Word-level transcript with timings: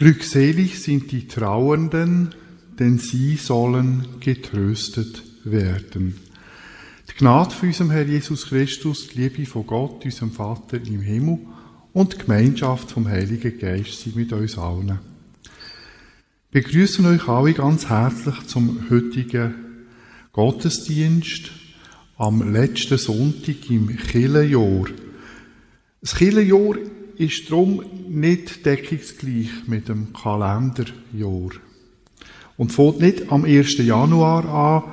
Glückselig 0.00 0.82
sind 0.82 1.12
die 1.12 1.28
Trauernden, 1.28 2.34
denn 2.78 2.96
sie 2.96 3.36
sollen 3.36 4.06
getröstet 4.20 5.22
werden. 5.44 6.16
Die 7.10 7.18
Gnade 7.18 7.54
von 7.54 7.68
unserem 7.68 7.90
Herr 7.90 8.06
Jesus 8.06 8.46
Christus, 8.46 9.08
die 9.08 9.20
Liebe 9.20 9.44
von 9.44 9.66
Gott, 9.66 10.02
unserem 10.02 10.32
Vater 10.32 10.78
im 10.78 11.02
Himmel 11.02 11.40
und 11.92 12.14
die 12.14 12.18
Gemeinschaft 12.18 12.92
vom 12.92 13.08
Heiligen 13.08 13.58
Geist 13.58 14.00
sind 14.00 14.16
mit 14.16 14.32
uns 14.32 14.56
allen. 14.56 15.00
Wir 16.50 16.62
begrüßen 16.62 17.04
euch 17.04 17.28
alle 17.28 17.52
ganz 17.52 17.90
herzlich 17.90 18.46
zum 18.46 18.88
heutigen 18.88 19.54
Gottesdienst 20.32 21.50
am 22.16 22.54
letzten 22.54 22.96
Sonntag 22.96 23.68
im 23.68 23.94
Kirchenjahr. 23.98 24.86
Das 26.00 26.14
Kirchenjahr 26.14 26.76
ist 27.20 27.50
darum 27.50 27.84
nicht 28.08 28.64
deckungsgleich 28.64 29.66
mit 29.66 29.90
dem 29.90 30.14
Kalenderjahr 30.14 31.50
und 32.56 32.72
fängt 32.72 33.00
nicht 33.00 33.30
am 33.30 33.44
1. 33.44 33.76
Januar 33.76 34.44
an, 34.46 34.84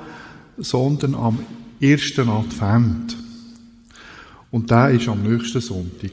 sondern 0.58 1.14
am 1.14 1.38
1. 1.80 2.18
Advent. 2.18 3.16
Und 4.50 4.70
der 4.70 4.90
ist 4.90 5.08
am 5.08 5.22
nächsten 5.22 5.62
Sonntag. 5.62 6.10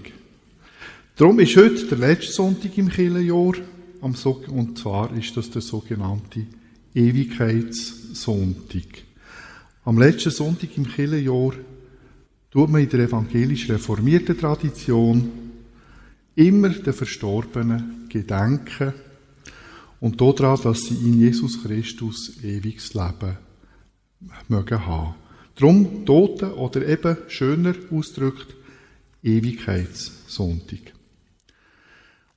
Darum 1.18 1.40
ist 1.40 1.58
heute 1.58 1.86
der 1.86 1.98
letzte 1.98 2.32
Sonntag 2.32 2.78
im 2.78 2.88
Kirchenjahr, 2.88 3.56
und 4.00 4.78
zwar 4.78 5.14
ist 5.18 5.36
das 5.36 5.50
der 5.50 5.62
sogenannte 5.62 6.46
Ewigkeitssonntag. 6.94 9.04
Am 9.84 9.98
letzten 9.98 10.32
Sonntag 10.32 10.78
im 10.78 10.88
Kirchenjahr 10.88 11.52
tut 12.52 12.70
man 12.70 12.82
in 12.82 12.90
der 12.90 13.02
evangelisch 13.02 13.70
reformierten 13.70 14.38
Tradition 14.38 15.45
immer 16.36 16.70
den 16.70 16.94
Verstorbenen 16.94 18.08
gedenken 18.10 18.94
und 20.00 20.20
daran, 20.22 20.60
dass 20.62 20.82
sie 20.82 20.96
in 20.96 21.20
Jesus 21.20 21.64
Christus 21.64 22.44
ewiges 22.44 22.94
Leben 22.94 23.38
mögen 24.48 24.86
haben. 24.86 25.16
Drum 25.56 26.06
Toten 26.06 26.52
oder 26.52 26.86
eben 26.88 27.18
schöner 27.28 27.76
ausgedrückt 27.92 28.56
Ewigkeitssonntag. 29.24 30.94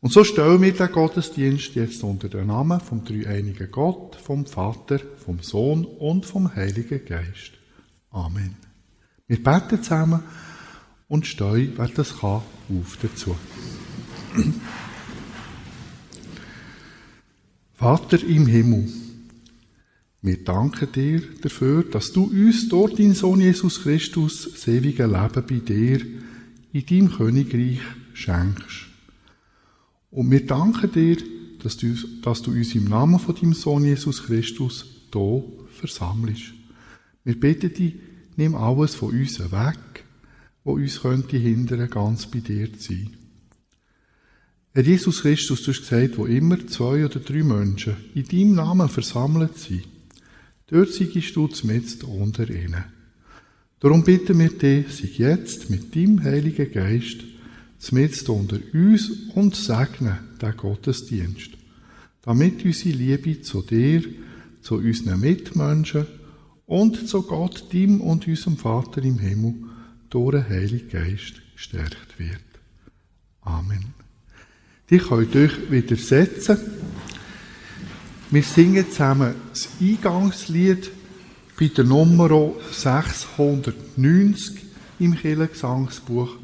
Und 0.00 0.12
so 0.12 0.22
stellen 0.22 0.62
wir 0.62 0.72
den 0.72 0.92
Gottesdienst 0.92 1.74
jetzt 1.74 2.04
unter 2.04 2.28
den 2.28 2.46
Namen 2.46 2.80
vom 2.80 3.04
dreieinigen 3.04 3.70
Gott, 3.70 4.16
vom 4.16 4.46
Vater, 4.46 5.00
vom 5.24 5.40
Sohn 5.40 5.84
und 5.84 6.24
vom 6.24 6.54
Heiligen 6.54 7.04
Geist. 7.04 7.52
Amen. 8.10 8.56
Wir 9.26 9.42
beten 9.42 9.82
zusammen 9.82 10.22
und 11.08 11.26
stehen, 11.26 11.72
wer 11.76 11.88
das 11.88 12.20
kann, 12.20 12.42
auf 12.70 12.98
dazu. 13.02 13.36
Vater 17.74 18.22
im 18.24 18.46
Himmel, 18.46 18.88
wir 20.20 20.44
danken 20.44 20.90
dir 20.92 21.22
dafür, 21.42 21.84
dass 21.84 22.12
du 22.12 22.24
uns 22.24 22.68
dort 22.68 22.98
in 22.98 23.14
Sohn 23.14 23.40
Jesus 23.40 23.82
Christus 23.82 24.48
das 24.52 24.66
ewige 24.66 25.06
Leben 25.06 25.44
bei 25.46 25.58
dir 25.60 26.00
in 26.72 26.86
deinem 26.86 27.12
Königreich 27.12 27.80
schenkst. 28.14 28.88
Und 30.10 30.30
wir 30.30 30.44
danken 30.44 30.90
dir, 30.90 31.16
dass 31.62 31.76
du, 31.76 31.94
dass 32.22 32.42
du 32.42 32.50
uns 32.50 32.74
im 32.74 32.84
Namen 32.84 33.20
von 33.20 33.34
deinem 33.34 33.54
Sohn 33.54 33.84
Jesus 33.84 34.24
Christus 34.24 34.86
hier 35.12 35.44
versammelst. 35.70 36.52
Wir 37.24 37.38
beten 37.38 37.72
dich, 37.72 37.94
nimm 38.36 38.54
alles 38.54 38.94
von 38.96 39.10
uns 39.10 39.38
weg, 39.38 40.04
wo 40.64 40.72
uns 40.72 41.00
könnte 41.00 41.36
hindern, 41.36 41.88
ganz 41.88 42.26
bei 42.26 42.40
dir 42.40 42.72
zu 42.72 42.92
sein. 42.92 43.17
Herr 44.74 44.84
Jesus 44.84 45.22
Christus, 45.22 45.62
du 45.62 45.72
hast 45.72 45.80
gesagt, 45.80 46.18
wo 46.18 46.26
immer 46.26 46.66
zwei 46.66 47.04
oder 47.04 47.20
drei 47.20 47.42
Menschen 47.42 47.96
in 48.14 48.24
deinem 48.24 48.54
Namen 48.54 48.88
versammelt 48.88 49.58
sind, 49.58 49.88
dort 50.66 50.92
siegst 50.92 51.34
du 51.34 51.48
zumindest 51.48 52.04
unter 52.04 52.48
ihnen. 52.48 52.84
Darum 53.80 54.04
bitten 54.04 54.38
wir 54.38 54.50
dich, 54.50 54.88
sich 54.88 55.18
jetzt 55.18 55.70
mit 55.70 55.94
deinem 55.94 56.22
Heiligen 56.22 56.70
Geist 56.70 57.24
zumindest 57.78 58.28
unter 58.28 58.58
uns 58.74 59.10
und 59.34 59.54
segne 59.54 60.18
den 60.42 60.56
Gottesdienst, 60.56 61.50
damit 62.22 62.64
unsere 62.64 62.96
Liebe 62.96 63.40
zu 63.40 63.62
dir, 63.62 64.02
zu 64.60 64.76
unseren 64.76 65.20
Mitmenschen 65.20 66.06
und 66.66 67.08
zu 67.08 67.22
Gott, 67.22 67.72
dem 67.72 68.00
und 68.00 68.26
unserem 68.26 68.56
Vater 68.56 69.02
im 69.02 69.18
Himmel, 69.18 69.54
durch 70.10 70.32
den 70.32 70.48
Heiligen 70.48 70.88
Geist 70.88 71.34
gestärkt 71.54 72.18
wird. 72.18 72.40
Amen. 73.42 73.94
Die 74.90 74.98
könnt 74.98 75.36
euch 75.36 75.70
widersetzen. 75.70 76.58
Wir 78.30 78.42
singen 78.42 78.90
zusammen 78.90 79.34
das 79.50 79.68
Eingangslied 79.80 80.90
bei 81.58 81.68
der 81.68 81.84
Nummer 81.84 82.54
690 82.70 84.62
im 84.98 85.14
Kirchengesangsbuch. 85.14 86.36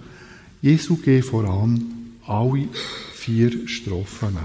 Jesu 0.61 0.97
geh 0.97 1.23
voran, 1.23 2.17
alle 2.27 2.69
vier 3.15 3.67
Strophen. 3.67 4.37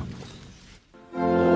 Lesung 1.13 1.49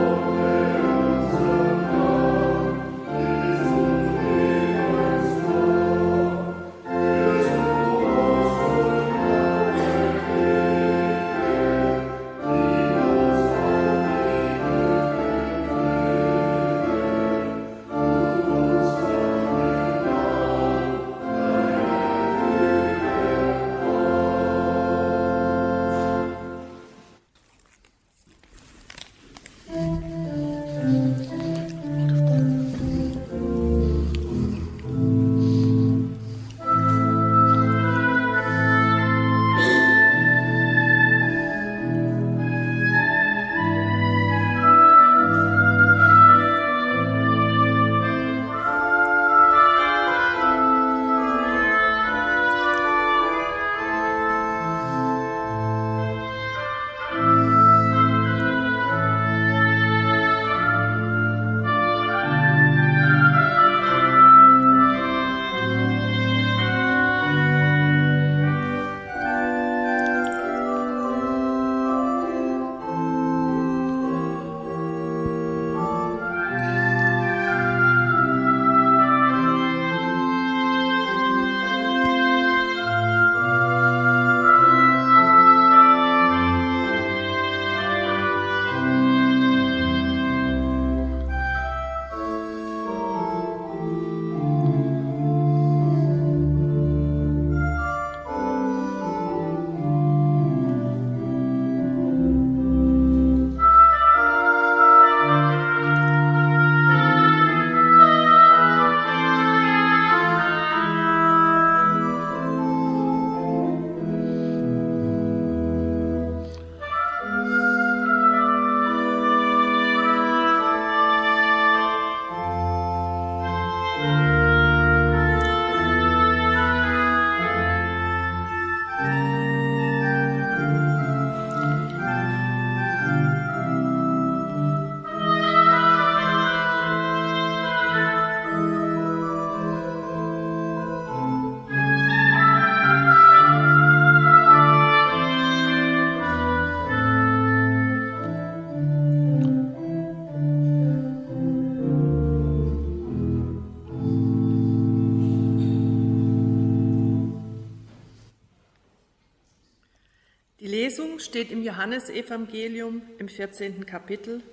steht 161.34 161.50
im 161.50 161.64
Johannesevangelium 161.64 163.02
im 163.18 163.28
14. 163.28 163.88
Kapitel, 163.88 164.44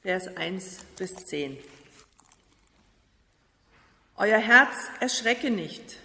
Vers 0.00 0.28
1 0.36 0.84
bis 0.96 1.16
10. 1.26 1.58
Euer 4.14 4.38
Herz 4.38 4.92
erschrecke 5.00 5.50
nicht. 5.50 5.96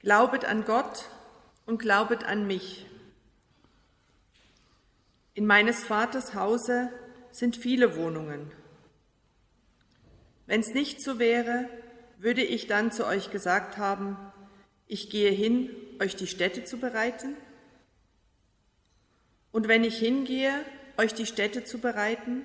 Glaubet 0.00 0.44
an 0.44 0.64
Gott 0.64 1.04
und 1.66 1.78
glaubet 1.78 2.24
an 2.24 2.48
mich. 2.48 2.84
In 5.34 5.46
meines 5.46 5.84
Vaters 5.84 6.34
Hause 6.34 6.90
sind 7.30 7.56
viele 7.56 7.94
Wohnungen. 7.94 8.50
Wenn 10.46 10.62
es 10.62 10.74
nicht 10.74 11.00
so 11.00 11.20
wäre, 11.20 11.68
würde 12.18 12.42
ich 12.42 12.66
dann 12.66 12.90
zu 12.90 13.06
euch 13.06 13.30
gesagt 13.30 13.78
haben, 13.78 14.16
ich 14.88 15.10
gehe 15.10 15.30
hin, 15.30 15.70
euch 16.00 16.16
die 16.16 16.26
Städte 16.26 16.64
zu 16.64 16.78
bereiten? 16.78 17.36
Und 19.52 19.68
wenn 19.68 19.84
ich 19.84 19.98
hingehe, 19.98 20.64
euch 20.96 21.14
die 21.14 21.26
Städte 21.26 21.64
zu 21.64 21.78
bereiten, 21.78 22.44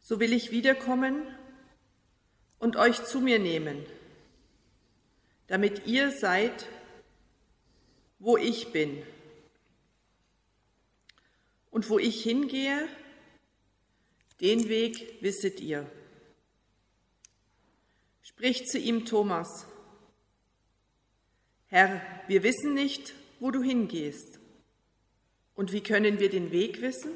so 0.00 0.20
will 0.20 0.32
ich 0.32 0.50
wiederkommen 0.50 1.22
und 2.58 2.76
euch 2.76 3.04
zu 3.04 3.20
mir 3.20 3.38
nehmen, 3.38 3.84
damit 5.46 5.86
ihr 5.86 6.10
seid, 6.10 6.66
wo 8.18 8.36
ich 8.36 8.72
bin. 8.72 9.02
Und 11.70 11.88
wo 11.90 11.98
ich 11.98 12.22
hingehe, 12.22 12.88
den 14.40 14.68
Weg 14.68 15.22
wisset 15.22 15.60
ihr. 15.60 15.90
Spricht 18.22 18.68
zu 18.68 18.78
ihm 18.78 19.04
Thomas, 19.04 19.66
Herr, 21.66 22.00
wir 22.28 22.42
wissen 22.42 22.72
nicht, 22.72 23.14
wo 23.40 23.50
du 23.50 23.62
hingehst. 23.62 24.37
Und 25.58 25.72
wie 25.72 25.80
können 25.80 26.20
wir 26.20 26.30
den 26.30 26.52
Weg 26.52 26.80
wissen? 26.82 27.10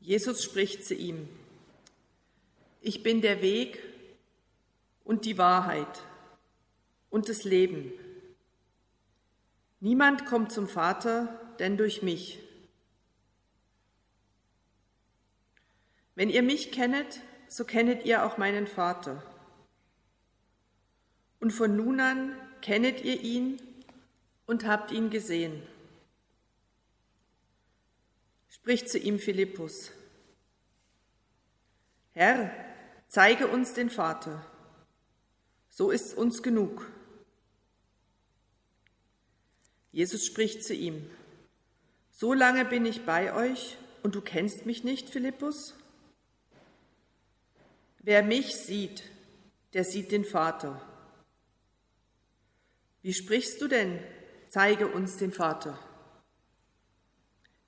Jesus 0.00 0.42
spricht 0.42 0.84
zu 0.84 0.92
ihm, 0.92 1.28
ich 2.80 3.04
bin 3.04 3.20
der 3.20 3.42
Weg 3.42 3.80
und 5.04 5.24
die 5.24 5.38
Wahrheit 5.38 6.02
und 7.10 7.28
das 7.28 7.44
Leben. 7.44 7.92
Niemand 9.78 10.26
kommt 10.26 10.50
zum 10.50 10.66
Vater, 10.66 11.40
denn 11.60 11.76
durch 11.76 12.02
mich. 12.02 12.40
Wenn 16.16 16.28
ihr 16.28 16.42
mich 16.42 16.72
kennet, 16.72 17.20
so 17.46 17.64
kennet 17.64 18.04
ihr 18.04 18.26
auch 18.26 18.36
meinen 18.36 18.66
Vater. 18.66 19.22
Und 21.38 21.52
von 21.52 21.76
nun 21.76 22.00
an 22.00 22.34
kennet 22.62 23.04
ihr 23.04 23.20
ihn 23.20 23.60
und 24.46 24.66
habt 24.66 24.90
ihn 24.92 25.10
gesehen. 25.10 25.62
Spricht 28.48 28.88
zu 28.88 28.98
ihm 28.98 29.18
Philippus. 29.18 29.92
Herr, 32.12 32.50
zeige 33.08 33.48
uns 33.48 33.74
den 33.74 33.90
Vater, 33.90 34.44
so 35.68 35.90
ist 35.90 36.14
uns 36.14 36.42
genug. 36.42 36.90
Jesus 39.92 40.24
spricht 40.24 40.64
zu 40.64 40.74
ihm, 40.74 41.10
so 42.10 42.32
lange 42.32 42.64
bin 42.64 42.86
ich 42.86 43.04
bei 43.04 43.34
euch 43.34 43.76
und 44.02 44.14
du 44.14 44.20
kennst 44.20 44.66
mich 44.66 44.84
nicht, 44.84 45.10
Philippus? 45.10 45.74
Wer 47.98 48.22
mich 48.22 48.56
sieht, 48.56 49.02
der 49.74 49.84
sieht 49.84 50.12
den 50.12 50.24
Vater. 50.24 50.80
Wie 53.02 53.12
sprichst 53.12 53.60
du 53.60 53.68
denn? 53.68 53.98
Zeige 54.48 54.88
uns 54.88 55.16
den 55.16 55.32
Vater. 55.32 55.78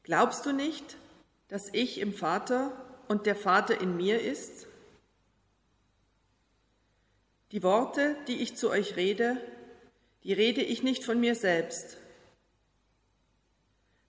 Glaubst 0.02 0.47
du 0.47 0.52
nicht, 0.52 0.97
dass 1.49 1.68
ich 1.73 1.99
im 1.99 2.14
Vater 2.14 2.73
und 3.08 3.26
der 3.26 3.37
Vater 3.37 3.80
in 3.80 3.97
mir 3.97 4.20
ist? 4.20 4.66
Die 7.52 7.62
Worte, 7.62 8.16
die 8.26 8.42
ich 8.42 8.56
zu 8.56 8.70
euch 8.70 8.97
rede, 8.97 9.37
die 10.25 10.32
rede 10.32 10.62
ich 10.62 10.82
nicht 10.82 11.04
von 11.04 11.18
mir 11.20 11.35
selbst. 11.35 11.97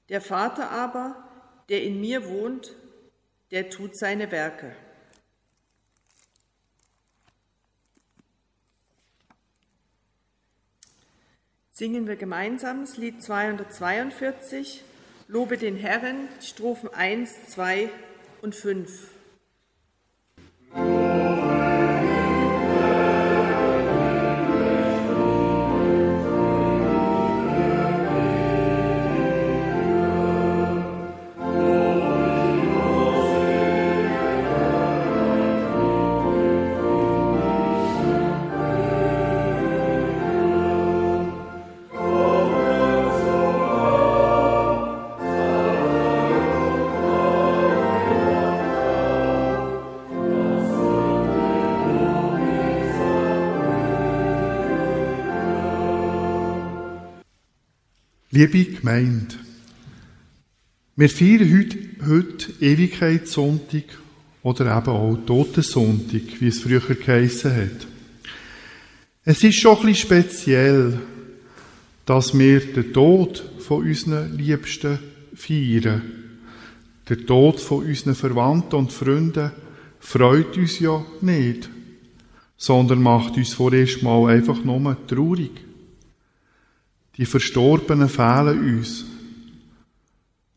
Der 0.09 0.21
Vater 0.21 0.71
aber, 0.71 1.15
der 1.69 1.83
in 1.83 2.01
mir 2.01 2.27
wohnt, 2.27 2.75
der 3.51 3.69
tut 3.69 3.95
seine 3.95 4.31
Werke. 4.31 4.75
Singen 11.79 12.07
wir 12.09 12.17
gemeinsam 12.17 12.81
das 12.81 12.97
Lied 12.97 13.23
242, 13.23 14.83
Lobe 15.29 15.57
den 15.57 15.77
Herrn, 15.77 16.27
Strophen 16.41 16.93
1, 16.93 17.47
2 17.51 17.89
und 18.41 18.53
5. 18.53 19.18
Liebe 58.39 58.63
Gemeinde, 58.63 59.35
wir 60.95 61.09
feiern 61.09 61.57
heute, 61.57 61.77
heute 62.07 62.53
Ewigkeitssonntag 62.61 63.83
oder 64.43 64.77
eben 64.77 64.87
auch 64.87 65.17
Totensonntag, 65.25 66.21
wie 66.39 66.47
es 66.47 66.61
früher 66.61 66.79
geheissen 66.79 67.53
hat. 67.53 67.87
Es 69.25 69.43
ist 69.43 69.59
schon 69.59 69.85
ein 69.85 69.93
speziell, 69.93 71.01
dass 72.05 72.33
wir 72.39 72.61
den 72.61 72.93
Tod 72.93 73.43
von 73.59 73.85
unseren 73.85 74.37
Liebsten 74.37 74.99
feiern. 75.35 76.01
Der 77.09 77.25
Tod 77.25 77.59
von 77.59 77.83
unseren 77.83 78.15
Verwandten 78.15 78.75
und 78.77 78.93
Freunden 78.93 79.51
freut 79.99 80.55
uns 80.55 80.79
ja 80.79 81.05
nicht, 81.19 81.69
sondern 82.55 83.03
macht 83.03 83.35
uns 83.35 83.51
vorerst 83.51 84.01
mal 84.01 84.29
einfach 84.31 84.63
nur 84.63 84.95
traurig. 85.07 85.68
Die 87.19 87.25
Verstorbenen 87.25 88.07
fehlen 88.07 88.77
uns. 88.77 89.03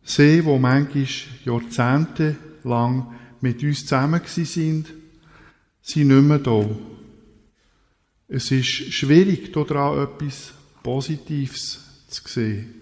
Sie, 0.04 0.45
wo 0.45 0.59
manchmal 0.61 1.09
Jahrzehnte 1.45 2.37
lang 2.62 3.12
mit 3.40 3.64
uns 3.64 3.81
zusammen 3.81 4.21
sind, 4.25 4.87
sind 5.83 6.07
nicht 6.07 6.23
mehr 6.23 6.38
da. 6.38 6.64
Es 8.28 8.52
ist 8.52 8.69
schwierig, 8.69 9.52
daran 9.52 10.04
etwas 10.04 10.52
Positives 10.85 11.81
zu 12.07 12.28
sehen. 12.28 12.75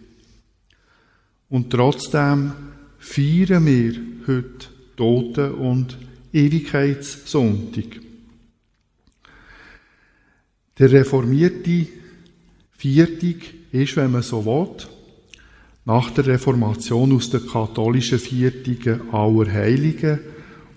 Und 1.49 1.71
trotzdem 1.71 2.53
feiern 2.99 3.65
wir 3.65 3.95
heute 4.27 4.69
Toten- 4.95 5.55
und 5.55 5.97
Ewigkeitssonntag. 6.35 7.99
Der 10.79 10.93
reformierte 10.93 11.87
Viertig 12.77 13.60
ist, 13.73 13.97
wenn 13.97 14.13
man 14.13 14.23
so 14.23 14.45
will, 14.45 14.89
nach 15.85 16.11
der 16.11 16.27
Reformation 16.27 17.15
aus 17.17 17.31
der 17.31 17.41
katholischen 17.41 18.19
Viertigen 18.19 19.13
aller 19.13 19.51
Heiligen 19.51 20.21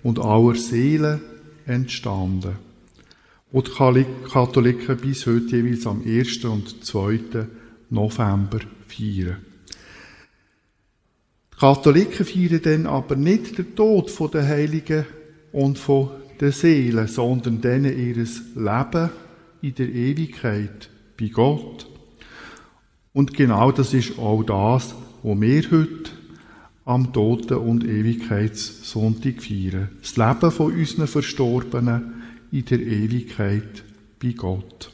und 0.02 0.18
aller 0.18 0.54
Seelen 0.54 1.20
entstanden, 1.66 2.56
wo 3.52 3.62
die 3.62 4.06
Katholiken 4.30 4.96
bis 4.96 5.26
heute 5.26 5.56
jeweils 5.56 5.86
am 5.86 6.02
1. 6.04 6.44
und 6.44 6.84
2. 6.84 7.20
November 7.90 8.60
feiern. 8.88 9.36
Die 11.52 11.60
Katholiken 11.60 12.26
feiern 12.26 12.60
dann 12.62 12.86
aber 12.86 13.16
nicht 13.16 13.58
den 13.58 13.76
Tod 13.76 14.10
der 14.34 14.46
Heiligen 14.46 15.06
und 15.52 15.80
den 16.40 16.52
Seelen, 16.52 17.06
sondern 17.06 17.60
denen 17.60 17.96
ihres 17.96 18.42
Leben 18.56 19.10
in 19.62 19.74
der 19.74 19.88
Ewigkeit 19.88 20.90
bei 21.18 21.28
Gott. 21.28 21.88
Und 23.14 23.32
genau 23.32 23.70
das 23.70 23.94
ist 23.94 24.18
auch 24.18 24.42
das, 24.42 24.94
was 25.22 25.40
wir 25.40 25.62
heute 25.70 26.10
am 26.84 27.12
Toten- 27.12 27.58
und 27.58 27.84
Ewigkeitssonntag 27.84 29.40
feiern. 29.40 29.88
Das 30.02 30.16
Leben 30.16 30.50
von 30.50 30.74
unseren 30.74 31.06
Verstorbenen 31.06 32.12
in 32.50 32.64
der 32.64 32.80
Ewigkeit 32.80 33.84
bei 34.20 34.32
Gott. 34.32 34.90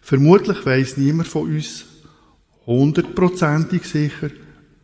Vermutlich 0.00 0.64
weiß 0.64 0.96
niemand 0.96 1.28
von 1.28 1.54
uns 1.54 1.84
hundertprozentig 2.66 3.84
sicher, 3.84 4.30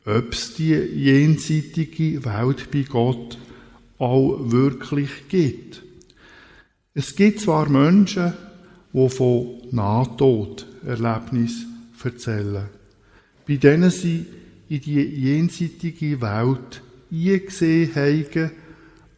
ob 0.05 0.33
es 0.33 0.55
die 0.55 0.75
jenseitige 0.75 2.23
Welt 2.25 2.71
bei 2.71 2.83
Gott 2.83 3.39
auch 3.99 4.51
wirklich 4.51 5.29
gibt. 5.29 5.83
Es 6.93 7.17
gibt 7.17 7.41
zwar 7.41 7.71
Menschen, 7.71 8.35
die 8.93 9.09
von 9.09 9.63
Nahtoderlebnis 10.83 11.67
erzählen, 12.03 12.69
bei 13.47 13.57
denen 13.57 13.91
sie 13.91 14.25
in 14.69 14.81
die 14.81 15.03
jenseitige 15.03 16.21
Welt 16.21 16.83
eingesehen 17.13 17.95
haben 17.95 18.51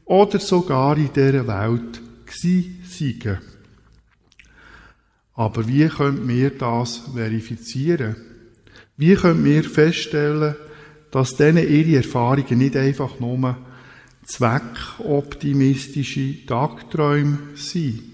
oder 0.05 0.39
sogar 0.39 0.97
in 0.97 1.13
dieser 1.13 1.47
Welt 1.47 2.01
seien. 2.27 3.39
Aber 5.35 5.67
wie 5.69 5.89
können 5.89 6.29
wir 6.29 6.51
das 6.51 6.99
verifizieren? 7.15 8.17
Wie 8.97 9.15
können 9.15 9.45
wir 9.45 9.65
feststellen, 9.65 10.57
dass 11.11 11.37
denen 11.37 11.69
ihre 11.69 11.97
Erfahrungen 11.97 12.59
nicht 12.59 12.77
einfach 12.77 13.19
nur 13.21 13.57
zweckoptimistische 14.25 16.47
Tagträume 16.47 17.39
sind? 17.55 18.12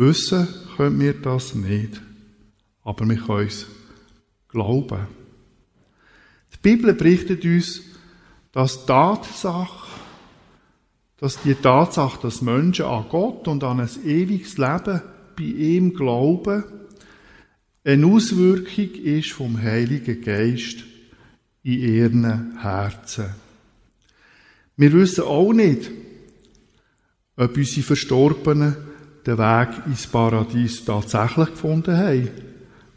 Wissen 0.00 0.48
können 0.78 0.98
wir 0.98 1.12
das 1.12 1.54
nicht, 1.54 2.00
aber 2.82 3.06
wir 3.06 3.18
können 3.18 3.48
es 3.48 3.66
glauben. 4.48 5.06
Die 6.54 6.56
Bibel 6.62 6.94
berichtet 6.94 7.44
uns, 7.44 7.82
dass 8.50 8.80
die 8.80 8.86
Tatsache, 8.86 9.88
dass 11.18 11.42
die 11.42 11.54
Tatsache, 11.54 12.18
dass 12.22 12.40
Menschen 12.40 12.86
an 12.86 13.10
Gott 13.10 13.46
und 13.46 13.62
an 13.62 13.80
ein 13.80 13.90
ewiges 14.02 14.56
Leben 14.56 15.02
bei 15.36 15.44
ihm 15.44 15.92
glauben, 15.92 16.64
eine 17.84 18.06
Auswirkung 18.06 18.94
ist 18.94 19.32
vom 19.32 19.60
Heiligen 19.60 20.22
Geist 20.22 20.82
in 21.62 21.78
ihren 21.78 22.58
Herzen. 22.58 23.34
Wir 24.78 24.94
wissen 24.94 25.24
auch 25.24 25.52
nicht, 25.52 25.90
ob 27.36 27.54
unsere 27.54 27.82
Verstorbenen 27.82 28.89
den 29.26 29.38
Weg 29.38 29.68
ins 29.86 30.06
Paradies 30.06 30.84
tatsächlich 30.84 31.50
gefunden 31.50 31.96
haben. 31.96 32.28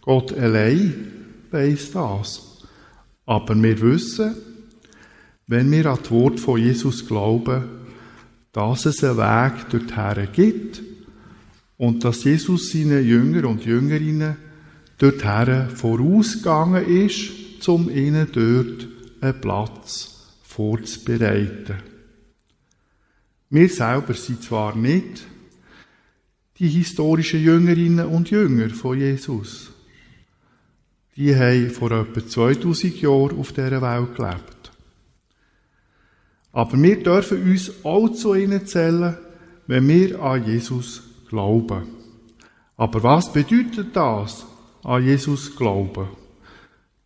Gott 0.01 0.33
allein 0.37 1.07
weiss 1.51 1.91
das. 1.91 2.63
Aber 3.25 3.61
wir 3.61 3.79
wissen, 3.81 4.35
wenn 5.47 5.71
wir 5.71 5.85
an 5.87 5.99
das 6.01 6.11
Wort 6.11 6.39
von 6.39 6.59
Jesus 6.59 7.07
glauben, 7.07 7.63
dass 8.51 8.85
es 8.85 9.03
einen 9.03 9.17
Weg 9.17 9.69
dorthin 9.69 10.27
gibt 10.31 10.81
und 11.77 12.03
dass 12.03 12.23
Jesus 12.23 12.71
seinen 12.71 13.05
Jünger 13.05 13.47
und 13.47 13.65
Jüngerinnen 13.65 14.35
dorthin 14.97 15.69
vorausgegangen 15.69 16.85
ist, 16.85 17.67
um 17.67 17.89
ihnen 17.89 18.27
dort 18.31 18.87
einen 19.21 19.41
Platz 19.41 20.33
vorzubereiten. 20.43 21.77
Wir 23.49 23.69
selber 23.69 24.13
sind 24.13 24.43
zwar 24.43 24.75
nicht 24.75 25.25
die 26.63 26.69
historischen 26.69 27.43
Jüngerinnen 27.43 28.05
und 28.05 28.31
Jünger 28.31 28.69
von 28.69 28.97
Jesus. 28.97 29.69
Die 31.17 31.35
haben 31.35 31.69
vor 31.69 31.91
etwa 31.91 32.25
2000 32.25 33.01
Jahren 33.01 33.37
auf 33.37 33.51
dieser 33.51 33.81
Welt 33.81 34.15
gelebt. 34.15 34.71
Aber 36.53 36.81
wir 36.81 37.03
dürfen 37.03 37.43
uns 37.43 37.69
auch 37.83 38.07
zu 38.13 38.33
ihnen 38.33 38.65
zählen, 38.65 39.17
wenn 39.67 39.89
wir 39.89 40.21
an 40.21 40.45
Jesus 40.45 41.03
glauben. 41.27 41.83
Aber 42.77 43.03
was 43.03 43.33
bedeutet 43.33 43.93
das, 43.93 44.45
an 44.83 45.05
Jesus 45.05 45.53
glauben? 45.57 46.07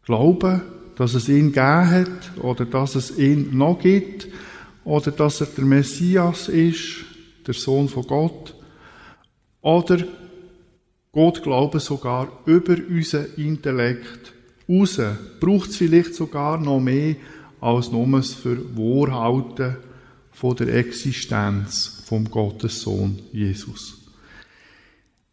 Glauben, 0.05 0.61
dass 0.97 1.15
es 1.15 1.27
ihn 1.29 1.51
gegeben 1.51 1.89
hat 1.89 2.37
oder 2.43 2.65
dass 2.65 2.93
es 2.93 3.17
ihn 3.17 3.57
noch 3.57 3.79
gibt 3.79 4.27
oder 4.85 5.09
dass 5.09 5.41
er 5.41 5.47
der 5.47 5.65
Messias 5.65 6.47
ist, 6.47 7.05
der 7.47 7.55
Sohn 7.55 7.89
von 7.89 8.03
Gott 8.05 8.53
oder 9.67 10.01
Gott 11.11 11.43
glauben 11.43 11.81
sogar 11.81 12.29
über 12.45 12.77
unseren 12.89 13.33
Intellekt 13.35 14.31
raus. 14.69 14.97
Braucht 15.41 15.71
es 15.71 15.75
vielleicht 15.75 16.15
sogar 16.15 16.57
noch 16.57 16.79
mehr 16.79 17.17
als 17.59 17.91
nur 17.91 18.07
das 18.07 18.31
Verwahrhalten 18.33 19.75
von 20.31 20.55
der 20.55 20.73
Existenz 20.73 22.01
vom 22.05 22.31
Gottessohn 22.31 23.19
Jesus. 23.33 23.97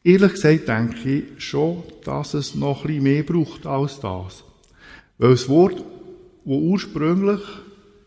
Ehrlich 0.02 0.32
gesagt 0.32 0.66
denke 0.66 1.10
ich 1.16 1.24
schon, 1.44 1.84
dass 2.04 2.34
es 2.34 2.56
noch 2.56 2.84
ein 2.86 3.04
mehr 3.04 3.22
braucht 3.22 3.66
als 3.66 4.00
das. 4.00 4.42
Weil 5.18 5.30
das 5.30 5.48
Wort, 5.48 5.76
das 5.76 5.84
ursprünglich 6.44 7.40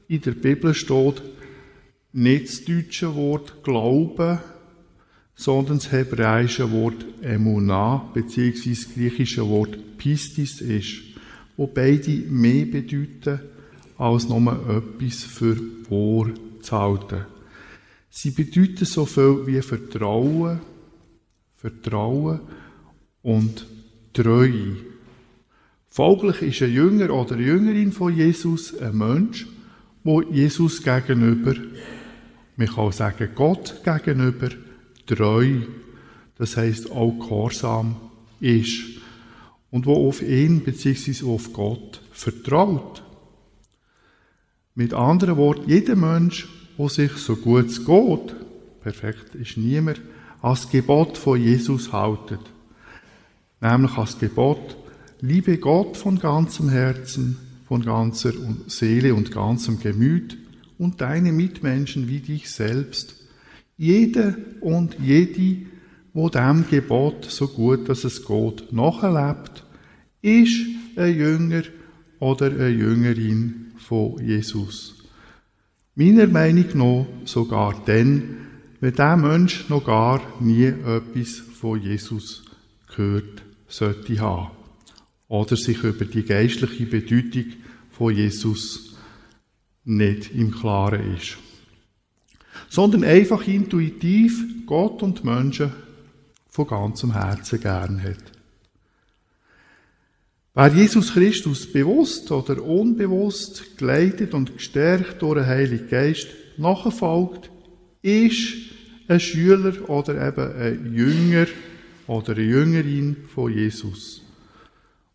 in 0.09 0.21
der 0.21 0.31
Bibel 0.31 0.73
steht, 0.73 1.21
nicht 2.11 2.49
das 2.49 2.65
deutsche 2.65 3.15
Wort 3.15 3.63
Glauben, 3.63 4.39
sondern 5.37 5.77
das 5.77 5.91
hebräische 5.91 6.69
Wort 6.71 7.05
Emunah, 7.21 8.09
beziehungsweise 8.13 8.85
das 8.85 8.93
griechische 8.93 9.47
Wort 9.47 9.77
Pistis 9.97 10.61
ist, 10.61 11.03
wo 11.55 11.67
beide 11.67 12.11
mehr 12.29 12.65
bedeuten, 12.65 13.39
als 13.97 14.27
nur 14.27 14.51
etwas 14.67 15.23
für 15.23 15.55
wahr 15.89 16.31
zu 16.61 16.77
halten. 16.77 17.25
Sie 18.09 18.31
bedeuten 18.31 18.85
so 18.85 19.05
viel 19.05 19.45
wie 19.45 19.61
Vertrauen, 19.61 20.59
Vertrauen 21.55 22.39
und 23.21 23.67
Treue. 24.13 24.77
Folglich 25.87 26.41
ist 26.41 26.63
ein 26.63 26.73
Jünger 26.73 27.11
oder 27.11 27.35
eine 27.35 27.45
Jüngerin 27.45 27.91
von 27.91 28.15
Jesus 28.15 28.75
ein 28.79 28.97
Mensch, 28.97 29.45
wo 30.03 30.21
Jesus 30.21 30.81
gegenüber, 30.81 31.53
man 32.55 32.67
kann 32.67 32.91
sagen 32.91 33.29
Gott 33.35 33.81
gegenüber, 33.83 34.49
treu, 35.07 35.61
das 36.37 36.55
heißt 36.55 36.91
auch 36.91 37.17
gehorsam 37.17 37.95
ist 38.39 38.83
und 39.71 39.85
wo 39.85 40.07
auf 40.07 40.21
ihn 40.21 40.61
bzw. 40.61 41.25
auf 41.25 41.51
Gott 41.53 42.01
vertraut. 42.11 43.03
Mit 44.75 44.93
anderen 44.93 45.37
Worten, 45.37 45.69
jeder 45.69 45.95
Mensch, 45.95 46.47
der 46.77 46.89
sich 46.89 47.13
so 47.13 47.35
gut 47.35 47.85
geht, 47.85 48.35
perfekt 48.81 49.33
ist 49.35 49.57
niemand, 49.57 49.99
als 50.41 50.69
Gebot 50.69 51.17
von 51.17 51.41
Jesus 51.41 51.91
haltet. 51.91 52.41
Nämlich 53.59 53.97
als 53.97 54.19
Gebot, 54.19 54.77
liebe 55.19 55.57
Gott 55.57 55.97
von 55.97 56.19
ganzem 56.19 56.69
Herzen, 56.69 57.37
von 57.67 57.83
ganzer 57.83 58.33
Seele 58.67 59.15
und 59.15 59.31
ganzem 59.31 59.79
Gemüt 59.79 60.37
und 60.77 61.01
deine 61.01 61.31
Mitmenschen 61.31 62.07
wie 62.07 62.19
dich 62.19 62.51
selbst 62.51 63.16
jeder 63.77 64.35
und 64.61 64.97
jede, 64.99 65.67
wo 66.13 66.29
dem 66.29 66.65
Gebot 66.69 67.25
so 67.25 67.47
gut, 67.47 67.87
dass 67.87 68.03
es 68.03 68.25
geht, 68.25 68.73
nachlebt, 68.73 69.63
ist 70.21 70.65
ein 70.95 71.15
Jünger 71.15 71.63
oder 72.19 72.47
eine 72.47 72.69
Jüngerin 72.69 73.67
von 73.77 74.17
Jesus. 74.25 74.95
Meiner 75.93 76.27
Meinung 76.27 76.65
nach 76.73 77.27
sogar 77.27 77.83
dann, 77.85 78.37
wenn 78.79 78.93
der 78.93 79.17
Mensch 79.17 79.69
noch 79.69 79.85
gar 79.85 80.21
nie 80.39 80.65
etwas 80.65 81.37
von 81.59 81.81
Jesus 81.81 82.45
gehört 82.95 83.43
sollte 83.67 84.19
haben. 84.19 84.51
Oder 85.27 85.55
sich 85.55 85.83
über 85.83 86.05
die 86.05 86.23
geistliche 86.23 86.85
Bedeutung 86.85 87.45
von 87.91 88.15
Jesus 88.15 88.95
nicht 89.83 90.33
im 90.33 90.51
Klaren 90.51 91.15
ist 91.15 91.37
sondern 92.69 93.03
einfach 93.03 93.47
intuitiv 93.47 94.65
Gott 94.65 95.01
und 95.03 95.23
Menschen 95.23 95.71
von 96.49 96.67
ganzem 96.67 97.13
Herzen 97.13 97.59
gern 97.59 98.01
hat. 98.01 98.17
Wer 100.53 100.69
Jesus 100.69 101.13
Christus 101.13 101.71
bewusst 101.71 102.31
oder 102.31 102.63
unbewusst 102.63 103.77
geleitet 103.77 104.33
und 104.33 104.55
gestärkt 104.55 105.21
durch 105.21 105.35
den 105.35 105.45
Heiligen 105.45 105.87
Geist 105.87 106.27
nachfolgt, 106.57 107.51
ist 108.01 108.55
ein 109.07 109.19
Schüler 109.19 109.87
oder 109.87 110.27
eben 110.27 110.55
ein 110.59 110.93
Jünger 110.95 111.45
oder 112.07 112.33
eine 112.33 112.41
Jüngerin 112.41 113.17
von 113.33 113.53
Jesus. 113.53 114.23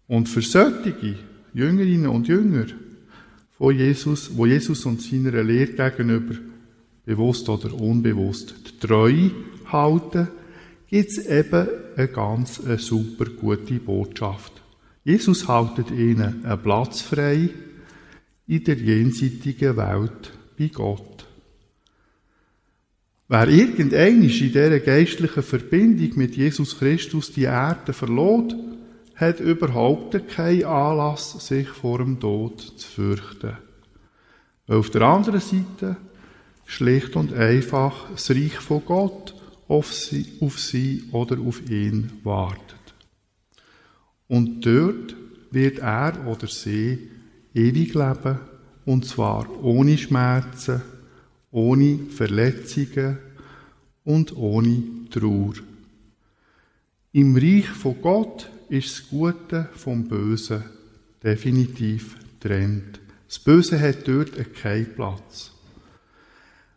Und 0.06 0.28
für 0.28 0.42
solche 0.42 1.16
Jüngerinnen 1.52 2.08
und 2.08 2.28
Jünger 2.28 2.66
von 3.58 3.76
Jesus, 3.76 4.36
wo 4.36 4.46
Jesus 4.46 4.86
und 4.86 5.02
seiner 5.02 5.42
Lehre 5.42 5.72
gegenüber 5.72 6.36
bewusst 7.04 7.48
oder 7.48 7.72
unbewusst 7.74 8.80
treu 8.80 9.30
halten, 9.66 10.28
gibt 10.88 11.10
es 11.10 11.26
eben 11.26 11.68
eine 11.96 12.08
ganz 12.08 12.60
eine 12.60 12.78
super 12.78 13.26
gute 13.26 13.74
Botschaft. 13.74 14.52
Jesus 15.04 15.48
haltet 15.48 15.90
ihnen 15.90 16.44
einen 16.44 16.62
Platz 16.62 17.00
frei 17.00 17.50
in 18.46 18.64
der 18.64 18.76
jenseitigen 18.76 19.76
Welt 19.76 20.32
bei 20.58 20.68
Gott. 20.68 21.26
Wer 23.28 23.48
irgendeinisch 23.48 24.42
in 24.42 24.48
dieser 24.48 24.80
geistlichen 24.80 25.42
Verbindung 25.42 26.10
mit 26.16 26.36
Jesus 26.36 26.78
Christus 26.78 27.32
die 27.32 27.44
Erde 27.44 27.94
verlot, 27.94 28.54
hat 29.14 29.40
überhaupt 29.40 30.28
keinen 30.28 30.64
Anlass, 30.64 31.46
sich 31.46 31.68
vor 31.68 31.98
dem 31.98 32.20
Tod 32.20 32.60
zu 32.60 32.86
fürchten. 32.86 33.56
Weil 34.66 34.78
auf 34.78 34.90
der 34.90 35.02
anderen 35.02 35.40
Seite 35.40 35.96
schlicht 36.66 37.16
und 37.16 37.32
einfach 37.32 38.10
das 38.10 38.30
Reich 38.30 38.54
von 38.54 38.84
Gott 38.84 39.34
auf 39.68 39.92
sie, 39.92 40.26
auf 40.40 40.58
sie 40.58 41.04
oder 41.12 41.38
auf 41.40 41.68
ihn 41.70 42.12
wartet. 42.24 42.76
Und 44.28 44.64
dort 44.64 45.14
wird 45.50 45.78
er 45.78 46.26
oder 46.26 46.46
sie 46.46 47.10
ewig 47.54 47.94
leben, 47.94 48.38
und 48.84 49.04
zwar 49.06 49.46
ohne 49.62 49.96
Schmerzen, 49.96 50.82
ohne 51.50 51.98
Verletzungen 52.10 53.18
und 54.04 54.36
ohne 54.36 54.82
Trauer. 55.10 55.54
Im 57.12 57.36
Reich 57.36 57.68
von 57.68 58.00
Gott 58.00 58.48
ist 58.68 58.90
das 58.90 59.08
Gute 59.10 59.68
vom 59.74 60.08
Bösen 60.08 60.64
definitiv 61.22 62.16
trennt. 62.40 63.00
Das 63.28 63.38
Böse 63.38 63.78
hat 63.78 64.08
dort 64.08 64.54
keinen 64.54 64.94
Platz. 64.94 65.51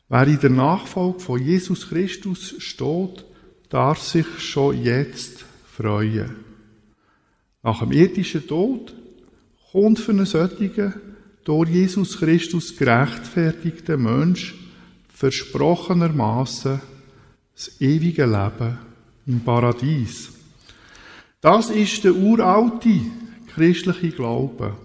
Wer 0.07 0.27
in 0.27 0.39
der 0.39 0.51
Nachfolge 0.51 1.19
von 1.19 1.41
Jesus 1.41 1.89
Christus 1.89 2.55
steht, 2.59 3.25
darf 3.69 3.99
sich 4.01 4.27
schon 4.39 4.83
jetzt 4.83 5.43
freuen. 5.65 6.35
Nach 7.63 7.79
dem 7.79 7.91
irdischen 7.91 8.45
Tod 8.45 8.93
kommt 9.71 9.99
für 9.99 10.11
einen 10.11 10.25
solchen, 10.25 10.93
durch 11.43 11.69
Jesus 11.69 12.17
Christus 12.17 12.75
gerechtfertigten 12.75 14.01
Mensch 14.01 14.55
versprochenermaßen 15.09 16.81
das 17.55 17.81
ewige 17.81 18.25
Leben 18.25 18.77
im 19.25 19.39
Paradies. 19.41 20.31
Das 21.41 21.69
ist 21.69 22.03
der 22.03 22.15
uralte 22.15 22.99
christliche 23.53 24.09
Glaube. 24.09 24.75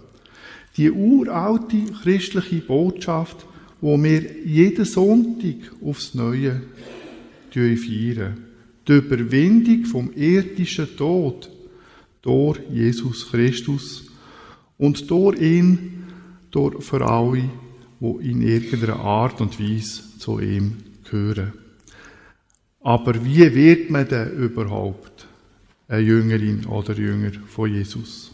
Die 0.77 0.91
uralte 0.91 1.83
christliche 2.01 2.61
Botschaft, 2.61 3.45
wo 3.81 4.01
wir 4.01 4.45
jeden 4.45 4.85
Sonntag 4.85 5.55
aufs 5.83 6.13
Neue 6.13 6.61
feiern. 7.51 8.45
Die 8.87 8.93
Überwindung 8.93 9.85
vom 9.85 10.11
irdischen 10.13 10.95
Tod 10.95 11.49
durch 12.21 12.59
Jesus 12.71 13.29
Christus 13.29 14.05
und 14.77 15.09
durch 15.09 15.39
ihn, 15.39 16.03
durch 16.51 16.83
für 16.83 17.05
alle, 17.05 17.49
die 17.99 18.29
in 18.29 18.41
irgendeiner 18.41 18.99
Art 18.99 19.41
und 19.41 19.59
Weise 19.59 20.01
zu 20.17 20.39
ihm 20.39 20.77
gehören. 21.03 21.53
Aber 22.81 23.13
wie 23.23 23.53
wird 23.53 23.89
man 23.89 24.07
denn 24.07 24.31
überhaupt 24.37 25.27
eine 25.87 26.01
Jüngerin 26.01 26.65
oder 26.65 26.93
Jünger 26.93 27.31
von 27.47 27.71
Jesus? 27.71 28.30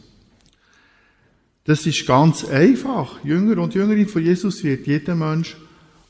Das 1.68 1.86
ist 1.86 2.08
ganz 2.08 2.46
einfach. 2.46 3.22
Jünger 3.26 3.62
und 3.62 3.76
Jüngerin 3.76 4.08
von 4.08 4.24
Jesus 4.24 4.64
wird 4.64 4.88
jeder 4.88 5.16
Mensch, 5.16 5.58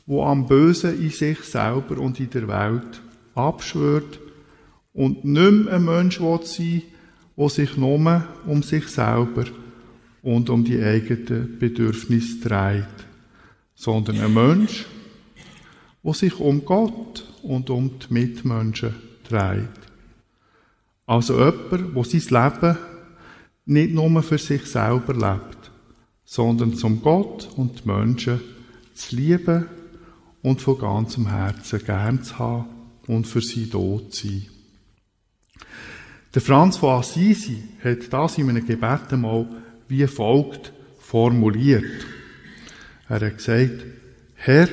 der 0.05 0.19
am 0.19 0.47
Bösen 0.47 1.01
in 1.01 1.09
sich 1.09 1.39
selber 1.39 1.97
und 1.97 2.19
in 2.19 2.29
der 2.29 2.47
Welt 2.47 3.01
abschwört 3.33 4.19
und 4.93 5.25
nicht 5.25 5.51
mehr 5.51 5.73
ein 5.73 5.85
Mensch 5.85 6.19
sein 6.19 6.39
will, 6.59 6.83
der 7.35 7.49
sich 7.49 7.75
nur 7.75 8.23
um 8.45 8.61
sich 8.61 8.87
selber 8.87 9.45
und 10.21 10.47
um 10.51 10.63
die 10.63 10.79
eigenen 10.79 11.57
Bedürfnisse 11.57 12.39
dreht, 12.39 12.85
sondern 13.73 14.19
ein 14.19 14.33
Mensch, 14.35 14.85
der 16.03 16.13
sich 16.13 16.39
um 16.39 16.65
Gott 16.65 17.25
und 17.41 17.71
um 17.71 17.97
die 17.97 18.13
Mitmenschen 18.13 18.93
dreht. 19.27 19.67
Also 21.07 21.33
jemand, 21.39 21.95
der 21.95 22.03
sein 22.03 22.53
Leben 22.53 22.77
nicht 23.67 23.93
nur 23.93 24.23
für 24.23 24.37
sich 24.37 24.65
selber 24.65 25.13
lebt, 25.13 25.71
sondern 26.25 26.73
zum 26.73 27.01
Gott 27.01 27.49
und 27.55 27.83
die 27.83 27.87
Menschen 27.87 28.41
zu 28.93 29.15
lieben 29.15 29.67
und 30.41 30.61
von 30.61 30.79
ganzem 30.79 31.29
Herzen 31.29 31.83
gern 31.83 32.23
zu 32.23 32.39
haben 32.39 32.65
und 33.07 33.27
für 33.27 33.41
sie 33.41 33.69
tot 33.69 34.13
zu 34.13 34.27
sein. 34.27 34.47
Der 36.33 36.41
Franz 36.41 36.77
von 36.77 36.99
Assisi 36.99 37.63
hat 37.83 38.11
das 38.11 38.37
in 38.37 38.49
einem 38.49 38.65
Gebet 38.65 39.11
einmal 39.11 39.47
wie 39.87 40.07
folgt 40.07 40.71
formuliert. 40.99 42.05
Er 43.09 43.21
hat 43.21 43.37
gesagt, 43.37 43.85
Herr, 44.35 44.67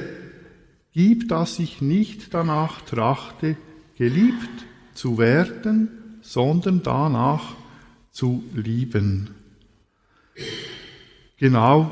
gib, 0.92 1.28
dass 1.28 1.58
ich 1.58 1.80
nicht 1.80 2.34
danach 2.34 2.82
trachte, 2.82 3.56
geliebt 3.96 4.66
zu 4.94 5.18
werden, 5.18 5.88
sondern 6.22 6.82
danach 6.82 7.54
zu 8.14 8.44
lieben. 8.54 9.30
Genau 11.36 11.90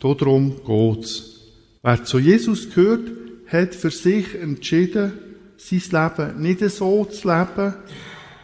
darum 0.00 0.56
geht's. 0.66 1.40
Wer 1.82 2.04
zu 2.04 2.18
Jesus 2.18 2.68
gehört, 2.74 3.10
hat 3.46 3.74
für 3.74 3.92
sich 3.92 4.34
entschieden, 4.34 5.12
sein 5.56 5.82
Leben 5.90 6.42
nicht 6.42 6.60
so 6.70 7.04
zu 7.04 7.28
leben, 7.28 7.74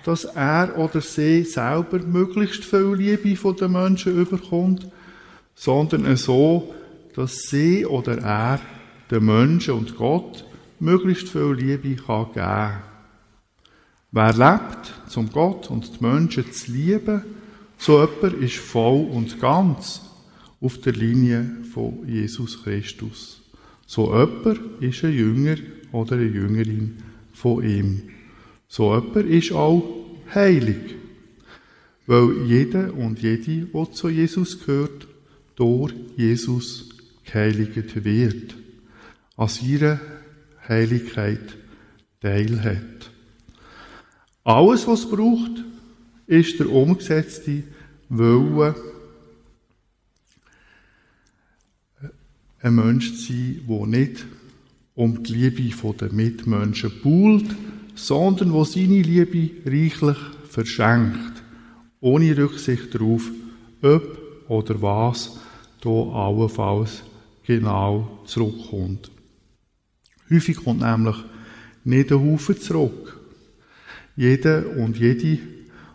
dass 0.05 0.25
er 0.25 0.79
oder 0.79 1.01
sie 1.01 1.43
selber 1.43 1.99
möglichst 1.99 2.65
viel 2.65 2.95
Liebe 2.95 3.35
von 3.37 3.57
den 3.57 3.73
Menschen 3.73 4.17
überkommt, 4.17 4.87
sondern 5.57 6.17
so, 6.17 6.73
dass 7.17 7.43
sie 7.43 7.85
oder 7.85 8.19
er 8.19 8.61
den 9.11 9.25
Menschen 9.25 9.75
und 9.75 9.97
Gott 9.97 10.45
möglichst 10.79 11.29
viel 11.29 11.53
Liebe 11.53 12.01
kann 12.01 12.33
geben 12.33 12.88
Wer 14.11 14.33
lebt, 14.33 15.11
zum 15.11 15.31
Gott 15.31 15.71
und 15.71 15.99
die 15.99 16.05
Menschen 16.05 16.51
zu 16.51 16.73
lieben, 16.73 17.23
so 17.77 18.01
jemand 18.01 18.43
ist 18.43 18.57
voll 18.57 19.07
und 19.07 19.41
ganz 19.41 20.01
auf 20.61 20.79
der 20.79 20.95
Linie 20.95 21.49
von 21.73 22.09
Jesus 22.09 22.63
Christus. 22.63 23.43
So 23.87 24.07
jemand 24.07 24.83
ist 24.83 25.05
ein 25.05 25.13
Jünger 25.13 25.57
oder 25.93 26.17
eine 26.17 26.25
Jüngerin 26.25 26.97
von 27.33 27.63
ihm. 27.63 28.03
So 28.67 28.95
jemand 28.95 29.31
ist 29.31 29.53
auch 29.53 29.83
heilig. 30.35 30.97
Weil 32.07 32.47
jeder 32.47 32.95
und 32.95 33.21
jede, 33.21 33.67
der 33.67 33.93
zu 33.93 34.09
Jesus 34.09 34.65
gehört, 34.65 35.07
durch 35.55 35.93
Jesus 36.17 36.89
geheiligt 37.25 38.05
wird. 38.05 38.55
An 39.37 39.51
ihrer 39.63 40.01
Heiligkeit 40.67 41.57
teilhat. 42.21 43.11
Alles, 44.49 44.87
was 44.87 45.01
es 45.01 45.11
braucht, 45.11 45.63
ist 46.27 46.59
der 46.59 46.71
umgesetzte 46.71 47.65
Wille, 48.09 48.75
ein 52.63 52.75
Mensch 52.75 53.13
zu 53.13 53.27
sein, 53.27 53.61
der 53.69 53.87
nicht 53.87 54.25
um 54.95 55.23
die 55.23 55.35
Liebe 55.35 55.93
der 55.93 56.11
Mitmenschen 56.15 56.91
buhlt, 57.03 57.45
sondern 57.95 58.55
wo 58.55 58.65
seine 58.65 59.03
Liebe 59.03 59.51
reichlich 59.71 60.17
verschenkt, 60.49 61.43
ohne 62.01 62.35
Rücksicht 62.35 62.95
darauf, 62.95 63.31
ob 63.83 64.49
oder 64.49 64.81
was 64.81 65.39
da 65.83 65.91
allenfalls 65.91 67.03
genau 67.47 68.23
zurückkommt. 68.25 69.11
Häufig 70.31 70.57
kommt 70.57 70.81
nämlich 70.81 71.17
nicht 71.85 72.11
ein 72.11 72.19
Haufen 72.19 72.59
zurück. 72.59 73.18
Jeder 74.19 74.77
und 74.77 74.99
jede, 74.99 75.39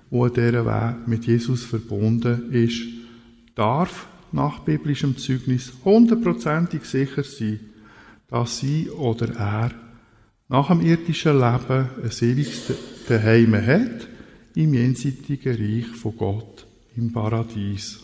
der 0.09 0.21
an 0.21 0.33
dieser 0.33 0.65
Weg 0.65 1.07
mit 1.09 1.25
Jesus 1.25 1.65
verbunden 1.65 2.53
ist, 2.53 2.81
darf 3.53 4.07
nach 4.31 4.59
biblischem 4.59 5.17
Zeugnis 5.17 5.73
hundertprozentig 5.83 6.85
sicher 6.85 7.25
sein, 7.25 7.59
dass 8.29 8.59
sie 8.59 8.89
oder 8.91 9.35
er 9.35 9.71
nach 10.47 10.69
dem 10.69 10.79
irdischen 10.79 11.33
Leben 11.33 11.89
ein 12.01 12.11
ewiges 12.21 12.71
Daheim 13.09 13.55
hat, 13.55 14.07
im 14.55 14.73
jenseitigen 14.73 15.57
Reich 15.57 15.87
von 15.87 16.15
Gott, 16.15 16.65
im 16.95 17.11
Paradies. 17.11 17.99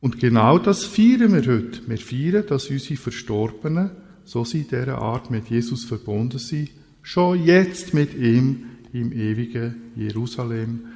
Und 0.00 0.20
genau 0.20 0.58
das 0.58 0.84
feiern 0.84 1.32
wir 1.32 1.50
heute. 1.50 1.80
Wir 1.86 1.96
feiern, 1.96 2.46
dass 2.46 2.68
unsere 2.68 3.00
Verstorbenen, 3.00 3.92
so 4.26 4.44
sie 4.44 4.60
in 4.60 4.68
dieser 4.68 4.98
Art 4.98 5.30
mit 5.30 5.48
Jesus 5.48 5.86
verbunden 5.86 6.38
sind, 6.38 6.68
schon 7.06 7.44
jetzt 7.44 7.94
mit 7.94 8.14
ihm 8.14 8.66
im 8.92 9.12
ewigen 9.12 9.92
Jerusalem, 9.94 10.86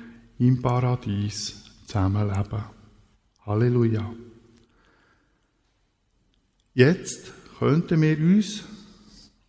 im 0.40 0.60
Paradies 0.60 1.62
zusammenleben. 1.86 2.64
Halleluja. 3.46 4.12
Jetzt 6.74 7.32
könnten 7.60 8.02
wir 8.02 8.18
uns 8.18 8.64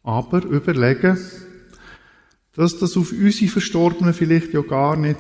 aber 0.04 0.44
überlegen, 0.46 1.18
dass 2.54 2.78
das 2.78 2.96
auf 2.96 3.12
unsere 3.12 3.50
Verstorbenen 3.52 4.14
vielleicht 4.14 4.54
ja 4.54 4.62
gar 4.62 4.96
nicht 4.96 5.20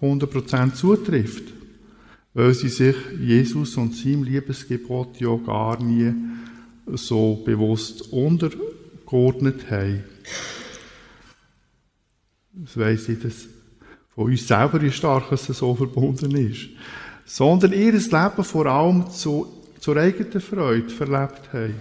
100% 0.00 0.74
zutrifft, 0.74 1.44
weil 2.34 2.54
sie 2.54 2.70
sich 2.70 2.96
Jesus 3.20 3.76
und 3.76 3.94
seinem 3.94 4.24
Liebesgebot 4.24 5.20
ja 5.20 5.36
gar 5.36 5.80
nie 5.80 6.12
so 6.86 7.36
bewusst 7.44 8.12
untergeordnet 8.12 9.70
haben. 9.70 10.02
Das 12.54 12.76
weiss 12.76 13.08
ich, 13.08 13.20
dass 13.20 13.46
von 14.14 14.26
uns 14.26 14.46
selber, 14.46 14.80
wie 14.82 14.92
stark 14.92 15.32
es 15.32 15.46
so 15.46 15.74
verbunden 15.74 16.36
ist, 16.36 16.68
sondern 17.24 17.72
ihr 17.72 17.92
Leben 17.92 18.44
vor 18.44 18.66
allem 18.66 19.10
zu, 19.10 19.46
zur 19.80 19.96
eigenen 19.96 20.40
Freude 20.40 20.90
verlebt 20.90 21.52
haben. 21.52 21.74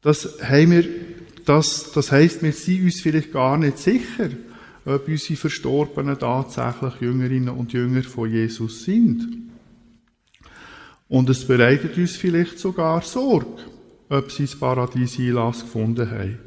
Das 0.00 0.38
haben 0.42 0.70
wir, 0.70 0.84
das, 1.44 1.92
das 1.92 2.10
heisst, 2.10 2.42
wir 2.42 2.52
sind 2.52 2.84
uns 2.84 3.00
vielleicht 3.00 3.32
gar 3.32 3.58
nicht 3.58 3.78
sicher, 3.78 4.30
ob 4.84 5.06
unsere 5.06 5.36
Verstorbenen 5.36 6.18
tatsächlich 6.18 7.00
Jüngerinnen 7.00 7.50
und 7.50 7.72
Jünger 7.72 8.02
von 8.02 8.30
Jesus 8.30 8.84
sind. 8.84 9.28
Und 11.08 11.28
es 11.28 11.46
bereitet 11.46 11.96
uns 11.98 12.16
vielleicht 12.16 12.58
sogar 12.58 13.02
Sorge, 13.02 13.62
ob 14.08 14.32
sie 14.32 14.44
das 14.44 14.58
Paradies 14.58 15.18
Einlass 15.18 15.60
gefunden 15.60 16.10
haben. 16.10 16.38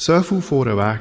So 0.00 0.22
viel 0.22 0.40
vorweg. 0.40 1.00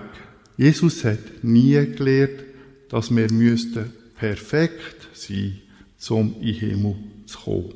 Jesus 0.58 1.04
hat 1.04 1.44
nie 1.44 1.74
gelehrt, 1.74 2.44
dass 2.90 3.16
wir 3.16 3.32
müssten 3.32 3.94
perfekt 4.18 5.08
sein, 5.14 5.62
um 6.10 6.34
in 6.42 6.42
den 6.42 6.54
Himmel 6.56 6.96
zu 7.28 7.38
kommen. 7.38 7.74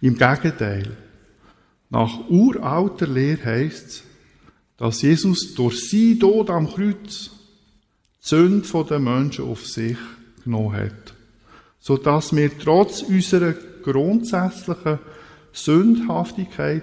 Im 0.00 0.18
Gegenteil. 0.18 0.96
Nach 1.88 2.28
uralter 2.28 3.06
Lehre 3.06 3.44
heisst 3.44 3.86
es, 3.86 4.02
dass 4.76 5.02
Jesus 5.02 5.54
durch 5.54 5.88
sein 5.88 6.18
Tod 6.18 6.50
am 6.50 6.66
Kreuz 6.66 7.30
die 8.24 8.28
Sünde 8.28 8.84
der 8.84 8.98
Menschen 8.98 9.44
auf 9.44 9.64
sich 9.64 9.98
genommen 10.42 10.72
hat. 10.72 11.14
Sodass 11.78 12.34
wir 12.34 12.58
trotz 12.58 13.02
unserer 13.02 13.54
grundsätzlichen 13.84 14.98
Sündhaftigkeit, 15.52 16.82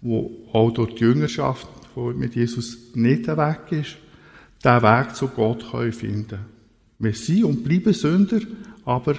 wo 0.00 0.32
auch 0.52 0.72
durch 0.72 0.96
die 0.96 1.04
Jüngerschaft 1.04 1.68
mit 1.96 2.34
Jesus 2.34 2.94
nicht 2.94 3.26
weg 3.26 3.60
ist, 3.70 3.96
den 4.64 4.82
Weg 4.82 5.14
zu 5.14 5.28
Gott 5.28 5.62
finden 5.94 6.28
können. 6.28 6.46
Wir 6.98 7.14
sind 7.14 7.44
und 7.44 7.64
bleiben 7.64 7.92
Sünder, 7.92 8.40
aber 8.84 9.18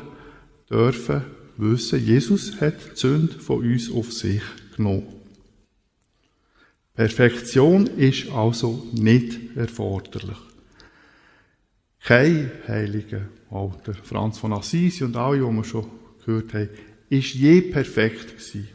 dürfen 0.70 1.24
wissen, 1.58 2.06
Jesus 2.06 2.60
hat 2.62 2.76
die 2.94 3.00
Sünde 3.00 3.40
von 3.40 3.60
uns 3.60 3.92
auf 3.92 4.12
sich 4.14 4.42
genommen. 4.76 5.08
Perfektion 6.96 7.88
ist 7.88 8.30
also 8.30 8.88
nicht 8.94 9.56
erforderlich. 9.56 10.38
Kein 12.00 12.52
Heiliger, 12.68 13.22
der 13.86 13.94
Franz 13.96 14.38
von 14.38 14.54
Assisi 14.54 15.04
und 15.04 15.16
alle, 15.16 15.38
die 15.40 15.44
wir 15.44 15.64
schon 15.64 15.88
gehört 16.26 16.54
haben, 16.54 16.70
ist 17.10 17.34
je 17.34 17.62
perfekt 17.62 18.38
gewesen. 18.38 18.70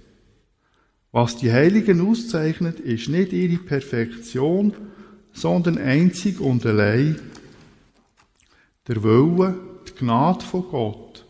Was 1.10 1.36
die 1.36 1.50
Heiligen 1.50 2.06
auszeichnet, 2.06 2.80
ist 2.80 3.08
nicht 3.08 3.32
ihre 3.32 3.56
Perfektion, 3.56 4.74
sondern 5.32 5.78
einzig 5.78 6.40
und 6.40 6.66
allein 6.66 7.18
der 8.86 9.02
Wille, 9.02 9.58
die 9.88 9.98
Gnade 9.98 10.44
von 10.44 10.64
Gott, 10.70 11.24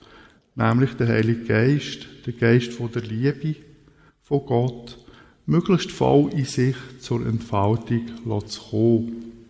nämlich 0.57 0.95
der 0.95 1.09
Heilige 1.09 1.45
Geist, 1.45 2.07
der 2.27 2.33
Geist 2.33 2.73
von 2.73 2.91
der 2.91 3.03
Liebe 3.03 3.57
von 4.23 4.45
Gott, 4.47 4.99
möglichst 5.47 5.93
voll 5.93 6.33
in 6.33 6.45
sich 6.45 6.77
zur 7.01 7.25
Entfaltung 7.25 8.07
zu 8.47 8.61
kommen. 8.71 9.47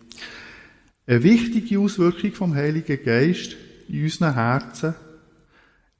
Eine 1.07 1.23
wichtige 1.23 1.79
Auswirkung 1.79 2.33
vom 2.33 2.53
Heiligen 2.53 3.03
Geist 3.03 3.55
in 3.87 4.03
unseren 4.03 4.35
Herzen 4.35 4.93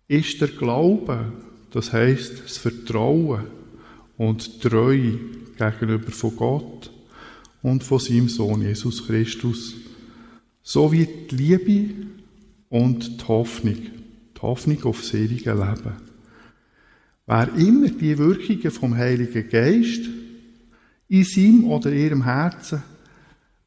ist 0.07 0.39
der 0.39 0.49
Glaube, 0.49 1.31
das 1.71 1.91
heißt 1.91 2.43
das 2.43 2.57
Vertrauen 2.57 3.59
und 4.19 4.62
Treue 4.62 5.17
gegenüber 5.58 6.12
von 6.12 6.36
Gott 6.36 6.91
und 7.63 7.84
von 7.86 7.99
seinem 7.99 8.27
Sohn 8.27 8.62
Jesus 8.62 9.08
Christus, 9.08 9.75
sowie 10.62 11.08
die 11.32 11.36
Liebe 11.36 11.95
und 12.67 13.21
die 13.21 13.27
Hoffnung, 13.27 13.77
die 14.36 14.41
Hoffnung 14.41 14.84
auf 14.84 15.13
ewige 15.13 15.53
Leben. 15.53 15.93
Wer 17.25 17.55
immer 17.55 17.88
die 17.88 18.17
Wirkungen 18.17 18.71
vom 18.71 18.97
Heiligen 18.97 19.47
Geist 19.49 20.01
in 21.08 21.23
seinem 21.23 21.71
oder 21.71 21.91
ihrem 21.93 22.25
Herzen 22.25 22.84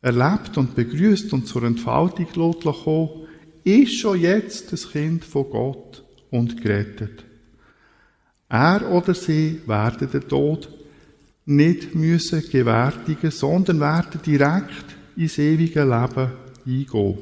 erlebt 0.03 0.59
und 0.59 0.75
begrüßt 0.75 1.33
und 1.33 1.47
zur 1.47 1.63
Entfaltung 1.63 2.27
kommt, 2.63 3.29
ist 3.65 3.95
schon 3.95 4.21
jetzt 4.21 4.71
das 4.71 4.91
Kind 4.91 5.25
von 5.25 5.49
Gott 5.49 6.05
und 6.31 6.61
gerettet. 6.61 7.25
Er 8.53 8.87
oder 8.91 9.15
sie 9.15 9.63
werden 9.65 10.11
den 10.11 10.29
Tod 10.29 10.69
nicht 11.47 11.95
müssen 11.95 12.43
gewärtigen, 12.51 13.31
sondern 13.31 13.81
werden 13.81 14.21
direkt 14.27 14.85
ins 15.17 15.39
ewige 15.39 15.83
Leben 15.85 16.33
eingehen. 16.67 17.19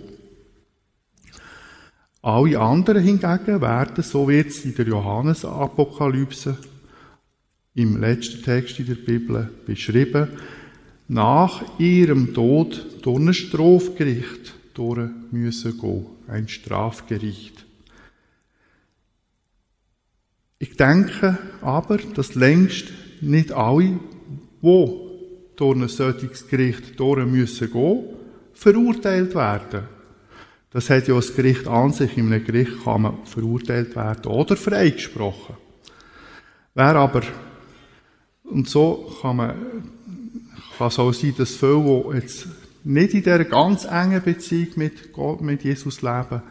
Alle 2.21 2.59
anderen 2.59 3.05
hingegen 3.05 3.61
werden, 3.61 4.03
so 4.03 4.27
wird 4.27 4.49
es 4.49 4.65
in 4.65 4.75
der 4.75 4.89
Johannes-Apokalypse 4.89 6.59
im 7.77 8.01
letzten 8.01 8.43
Text 8.43 8.81
in 8.81 8.87
der 8.87 8.97
Bibel 8.97 9.49
beschrieben, 9.65 10.31
nach 11.07 11.63
ihrem 11.79 12.35
Tod 12.35 12.87
durch 13.03 13.21
ein 13.21 13.33
Strafgericht 13.35 14.53
durch 14.75 15.09
müssen 15.31 15.79
gehen. 15.79 16.07
Ein 16.27 16.49
Strafgericht. 16.49 17.70
Ich 20.63 20.77
denke 20.77 21.39
aber, 21.63 21.97
dass 21.97 22.35
längst 22.35 22.93
nicht 23.23 23.51
alle, 23.51 23.99
die 24.63 25.01
durch 25.57 25.77
ein 25.77 25.89
solches 25.89 26.49
Gericht 26.49 27.01
durch 27.01 27.25
müssen 27.25 27.73
gehen, 27.73 28.05
verurteilt 28.53 29.35
werden. 29.35 29.89
Das 30.71 30.91
hat 30.91 31.09
ja 31.09 31.15
das 31.15 31.35
Gericht 31.35 31.67
an 31.67 31.95
sich. 31.95 32.19
In 32.19 32.27
einem 32.27 32.45
Gericht 32.45 32.85
kann 32.85 33.03
man 33.03 33.25
verurteilt 33.25 33.97
werden 33.97 34.31
oder 34.31 34.55
freigesprochen. 34.55 35.57
Wer 36.75 36.95
aber, 36.95 37.23
und 38.45 38.69
so 38.69 39.17
kann 39.23 39.37
man, 39.37 39.55
kann 40.77 40.89
es 40.89 40.99
auch 40.99 41.13
sein, 41.15 41.35
dass 41.39 41.57
viele, 41.57 42.05
die 42.07 42.17
jetzt 42.17 42.47
nicht 42.85 43.15
in 43.15 43.23
dieser 43.23 43.45
ganz 43.47 43.87
engen 43.87 44.23
Beziehung 44.23 44.69
mit 44.77 45.11
Gott, 45.15 45.41
mit 45.41 45.65
Jesus 45.65 46.03
leben, 46.03 46.43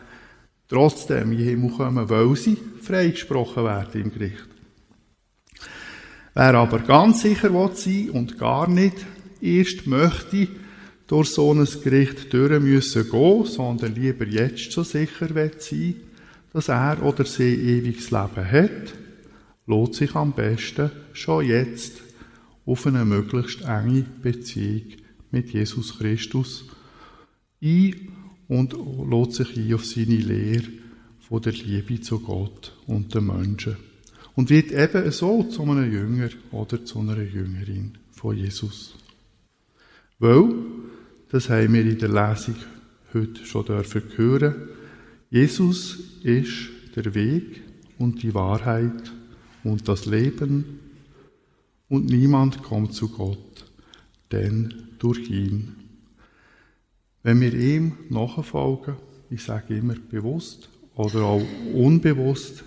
trotzdem 0.69 1.31
in 1.31 1.37
den 1.39 1.47
Himmel 1.47 1.71
kommen, 1.71 2.09
weil 2.09 2.35
sie 2.35 2.57
freigesprochen 2.81 3.65
werden 3.65 4.01
im 4.01 4.13
Gericht. 4.13 4.47
Wer 6.35 6.55
aber 6.55 6.79
ganz 6.79 7.23
sicher 7.23 7.53
will 7.53 7.75
sein 7.75 8.11
und 8.11 8.37
gar 8.37 8.69
nicht 8.69 9.05
erst 9.41 9.87
möchte, 9.87 10.47
durch 11.07 11.29
so 11.31 11.51
ein 11.51 11.67
Gericht 11.83 12.31
durch 12.31 12.61
müssen 12.61 13.09
gehen, 13.09 13.45
sondern 13.45 13.95
lieber 13.95 14.25
jetzt 14.25 14.71
so 14.71 14.83
sicher 14.83 15.33
wird 15.33 15.61
sein, 15.61 15.95
dass 16.53 16.67
er 16.67 17.03
oder 17.03 17.25
sie 17.25 17.55
ewiges 17.55 18.11
Leben 18.11 18.51
hat, 18.51 18.93
lohnt 19.65 19.95
sich 19.95 20.15
am 20.15 20.33
besten 20.33 20.91
schon 21.13 21.45
jetzt 21.45 22.01
auf 22.65 22.85
eine 22.85 23.05
möglichst 23.05 23.63
enge 23.63 24.05
Beziehung 24.21 24.83
mit 25.31 25.49
Jesus 25.51 25.97
Christus 25.97 26.65
ein 27.61 28.18
und 28.49 28.73
lohnt 28.73 29.33
sich 29.33 29.55
ein 29.55 29.73
auf 29.73 29.85
seine 29.85 30.17
Lehre 30.17 30.67
von 31.21 31.41
der 31.41 31.53
Liebe 31.53 32.01
zu 32.01 32.19
Gott 32.19 32.75
und 32.87 33.15
den 33.15 33.27
Menschen. 33.27 33.77
Und 34.35 34.49
wird 34.49 34.71
eben 34.71 35.11
so 35.11 35.43
zu 35.43 35.63
einem 35.63 35.91
Jünger 35.91 36.29
oder 36.51 36.83
zu 36.83 36.99
einer 36.99 37.21
Jüngerin 37.21 37.97
von 38.11 38.35
Jesus. 38.35 38.95
Weil 40.17 40.49
das 41.29 41.49
haben 41.49 41.73
wir 41.73 41.81
in 41.81 41.99
der 41.99 42.09
Lesung 42.09 42.55
heute 43.13 43.45
schon 43.45 43.65
dürfen 43.65 44.03
hören. 44.15 44.55
Jesus 45.29 45.97
ist 46.23 46.69
der 46.95 47.13
Weg 47.13 47.61
und 47.99 48.23
die 48.23 48.33
Wahrheit 48.33 49.11
und 49.63 49.87
das 49.87 50.05
Leben 50.05 50.79
und 51.87 52.05
niemand 52.05 52.63
kommt 52.63 52.93
zu 52.93 53.09
Gott, 53.09 53.65
denn 54.31 54.73
durch 54.97 55.29
ihn. 55.29 55.78
Wenn 57.23 57.41
wir 57.41 57.53
ihm 57.53 57.97
nachfolgen, 58.09 58.95
ich 59.29 59.43
sage 59.43 59.75
immer 59.75 59.95
bewusst 59.95 60.69
oder 60.95 61.23
auch 61.23 61.45
unbewusst, 61.73 62.63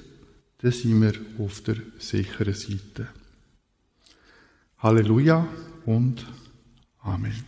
dann 0.59 0.73
sind 0.73 1.01
wir 1.01 1.15
auf 1.45 1.62
der 1.62 1.77
sicheren 1.99 2.55
Seite. 2.55 3.09
Halleluja 4.79 5.49
und 5.87 6.27
Amen. 7.01 7.45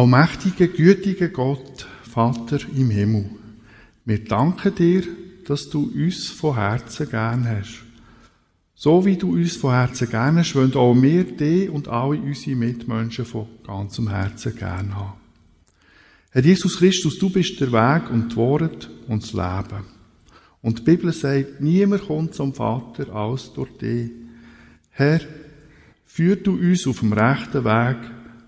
Allmächtiger, 0.00 0.68
gütiger 0.68 1.28
Gott, 1.28 1.86
Vater 2.04 2.58
im 2.74 2.88
Himmel, 2.88 3.28
wir 4.06 4.24
danken 4.24 4.74
dir, 4.74 5.02
dass 5.44 5.68
du 5.68 5.92
uns 5.94 6.30
von 6.30 6.54
Herzen 6.54 7.10
gern 7.10 7.46
hast. 7.46 7.82
So 8.74 9.04
wie 9.04 9.18
du 9.18 9.34
uns 9.34 9.56
von 9.56 9.72
Herzen 9.72 10.08
gern 10.08 10.38
hast, 10.38 10.54
wollen 10.54 10.74
auch 10.74 10.94
wir 10.94 11.24
dich 11.24 11.68
und 11.68 11.88
alle 11.88 12.18
unsere 12.18 12.56
Mitmenschen 12.56 13.26
von 13.26 13.46
ganzem 13.66 14.08
Herzen 14.08 14.56
gern 14.56 14.96
haben. 14.96 15.20
Herr 16.30 16.46
Jesus 16.46 16.78
Christus, 16.78 17.18
du 17.18 17.28
bist 17.28 17.60
der 17.60 17.70
Weg 17.70 18.10
und 18.10 18.32
die 18.32 18.36
Worte 18.36 18.88
und 19.06 19.22
das 19.22 19.34
Leben. 19.34 19.84
Und 20.62 20.78
die 20.78 20.82
Bibel 20.82 21.12
sagt, 21.12 21.60
niemand 21.60 22.06
kommt 22.06 22.34
zum 22.34 22.54
Vater 22.54 23.14
als 23.14 23.52
durch 23.52 23.76
dich. 23.76 24.12
Herr, 24.92 25.20
führ 26.06 26.36
du 26.36 26.52
uns 26.52 26.86
auf 26.86 27.00
dem 27.00 27.12
rechten 27.12 27.66
Weg, 27.66 27.98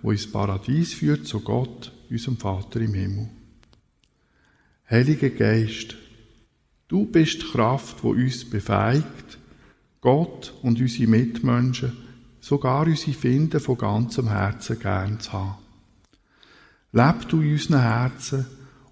wo 0.02 0.10
ins 0.10 0.30
Paradies 0.30 0.94
führt, 0.94 1.26
zu 1.26 1.40
Gott, 1.40 1.92
unserem 2.10 2.36
Vater 2.36 2.80
im 2.80 2.94
Himmel. 2.94 3.28
Heiliger 4.90 5.30
Geist, 5.30 5.96
du 6.88 7.06
bist 7.06 7.42
die 7.42 7.46
Kraft, 7.46 8.02
die 8.02 8.06
uns 8.06 8.44
befähigt, 8.44 9.38
Gott 10.00 10.52
und 10.62 10.80
unsere 10.80 11.08
Mitmenschen, 11.08 11.92
sogar 12.40 12.86
unsere 12.86 13.16
Finden 13.16 13.60
von 13.60 13.78
ganzem 13.78 14.28
Herzen 14.28 14.78
gern 14.78 15.20
zu 15.20 15.32
haben. 15.32 15.62
Leb 16.92 17.28
du 17.28 17.40
in 17.40 17.52
unseren 17.52 17.80
Herzen 17.80 18.46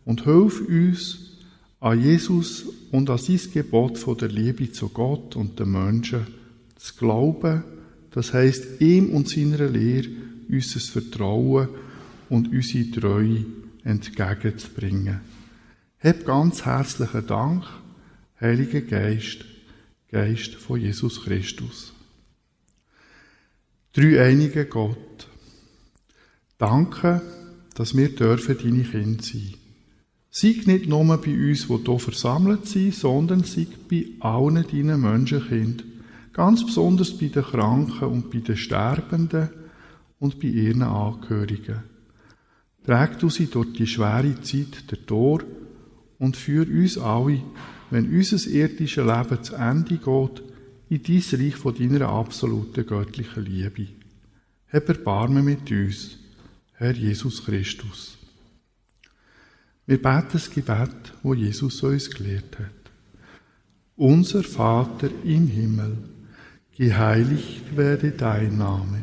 und 0.05 0.25
hilf 0.25 0.61
uns, 0.61 1.19
an 1.81 2.01
Jesus 2.01 2.65
und 2.93 3.11
an 3.11 3.19
sein 3.19 3.41
Gebot 3.53 3.99
von 3.99 4.17
der 4.17 4.29
Liebe 4.29 4.71
zu 4.71 4.91
Gott 4.91 5.35
und 5.35 5.59
den 5.59 5.73
Menschen 5.73 6.27
zu 6.77 6.95
glauben, 6.95 7.65
das 8.11 8.33
heißt 8.33 8.81
ihm 8.81 9.11
und 9.11 9.29
seiner 9.29 9.67
Lehre 9.69 10.09
unser 10.51 10.81
Vertrauen 10.81 11.69
und 12.29 12.51
unsere 12.53 12.91
Treue 12.91 13.45
entgegenzubringen. 13.85 15.21
Hab 16.03 16.25
ganz 16.25 16.65
herzlichen 16.65 17.27
Dank, 17.27 17.65
Heiliger 18.41 18.81
Geist, 18.81 19.45
Geist 20.11 20.55
von 20.55 20.81
Jesus 20.81 21.23
Christus. 21.23 21.93
Dreieiniger 23.93 24.65
Gott, 24.65 25.29
danke, 26.57 27.21
dass 27.75 27.97
wir 27.97 28.15
dürfen 28.15 28.57
deine 28.57 28.85
Kinder 28.85 29.23
sein. 29.23 29.55
Sei 30.31 30.55
nicht 30.65 30.87
nur 30.89 31.05
bei 31.19 31.35
uns, 31.35 31.67
die 31.67 31.77
hier 31.85 31.99
versammelt 31.99 32.67
sind, 32.67 32.95
sondern 32.95 33.43
sei 33.43 33.67
bei 33.91 34.07
allen 34.21 34.65
deinen 34.67 35.01
Menschenkindern, 35.01 35.87
ganz 36.33 36.65
besonders 36.65 37.19
bei 37.19 37.27
den 37.27 37.43
Kranken 37.43 38.05
und 38.05 38.31
bei 38.31 38.39
den 38.39 38.57
Sterbenden 38.57 39.51
und 40.21 40.39
bei 40.39 40.49
ihren 40.49 40.83
Angehörigen. 40.83 41.83
Träg 42.85 43.19
du 43.19 43.29
sie 43.29 43.47
durch 43.47 43.73
die 43.73 43.87
schwere 43.87 44.41
Zeit 44.43 44.91
der 44.91 45.05
Tor 45.05 45.43
und 46.19 46.37
führ 46.37 46.69
uns 46.69 46.97
alle, 46.97 47.43
wenn 47.91 48.09
unser 48.15 48.49
irdisches 48.49 49.05
Leben 49.05 49.43
zu 49.43 49.55
Ende 49.57 49.99
geht, 49.99 50.43
in 50.89 51.03
dein 51.03 51.41
Reich 51.41 51.57
von 51.57 51.75
deiner 51.75 52.09
absoluten 52.09 52.87
göttlichen 52.87 53.45
Liebe. 53.45 53.89
Hab 54.73 54.89
Erbarmen 54.89 55.45
mit 55.45 55.71
uns, 55.71 56.19
Herr 56.75 56.93
Jesus 56.93 57.45
Christus. 57.45 58.19
Wir 59.87 60.01
beten 60.01 60.29
das 60.33 60.51
Gebet, 60.51 61.13
wo 61.23 61.35
Jesus 61.35 61.83
uns 61.83 62.11
gelehrt 62.11 62.59
hat. 62.59 62.93
Unser 63.97 64.43
Vater 64.43 65.11
im 65.25 65.49
Himmel, 65.49 65.97
geheiligt 66.77 67.77
werde 67.77 68.13
dein 68.13 68.57
Name, 68.57 69.03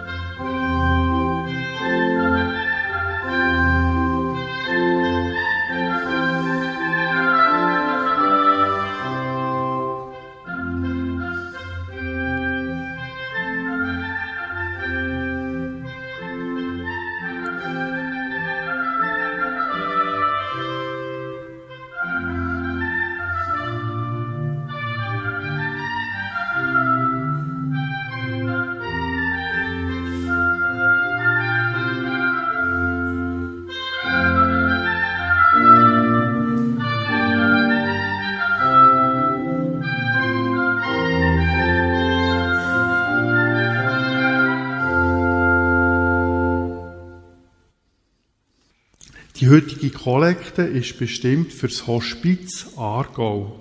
Heutige 49.51 49.89
Kollekte 49.89 50.61
ist 50.61 50.97
bestimmt 50.97 51.51
für 51.51 51.67
das 51.67 51.85
Hospiz 51.85 52.67
Aargau. 52.77 53.59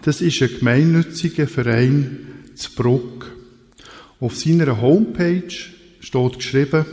Das 0.00 0.22
ist 0.22 0.40
ein 0.40 0.48
gemeinnütziger 0.58 1.46
Verein 1.46 2.20
zu 2.54 2.74
Bruck. 2.74 3.30
Auf 4.18 4.34
seiner 4.34 4.80
Homepage 4.80 5.52
steht 6.00 6.36
geschrieben, 6.36 6.86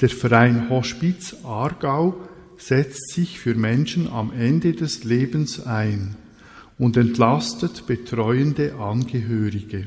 der 0.00 0.10
Verein 0.10 0.70
Hospiz 0.70 1.34
Aargau 1.42 2.20
setzt 2.56 3.10
sich 3.10 3.40
für 3.40 3.56
Menschen 3.56 4.06
am 4.06 4.32
Ende 4.32 4.72
des 4.72 5.02
Lebens 5.02 5.66
ein 5.66 6.14
und 6.78 6.96
entlastet 6.96 7.88
betreuende 7.88 8.76
Angehörige. 8.76 9.86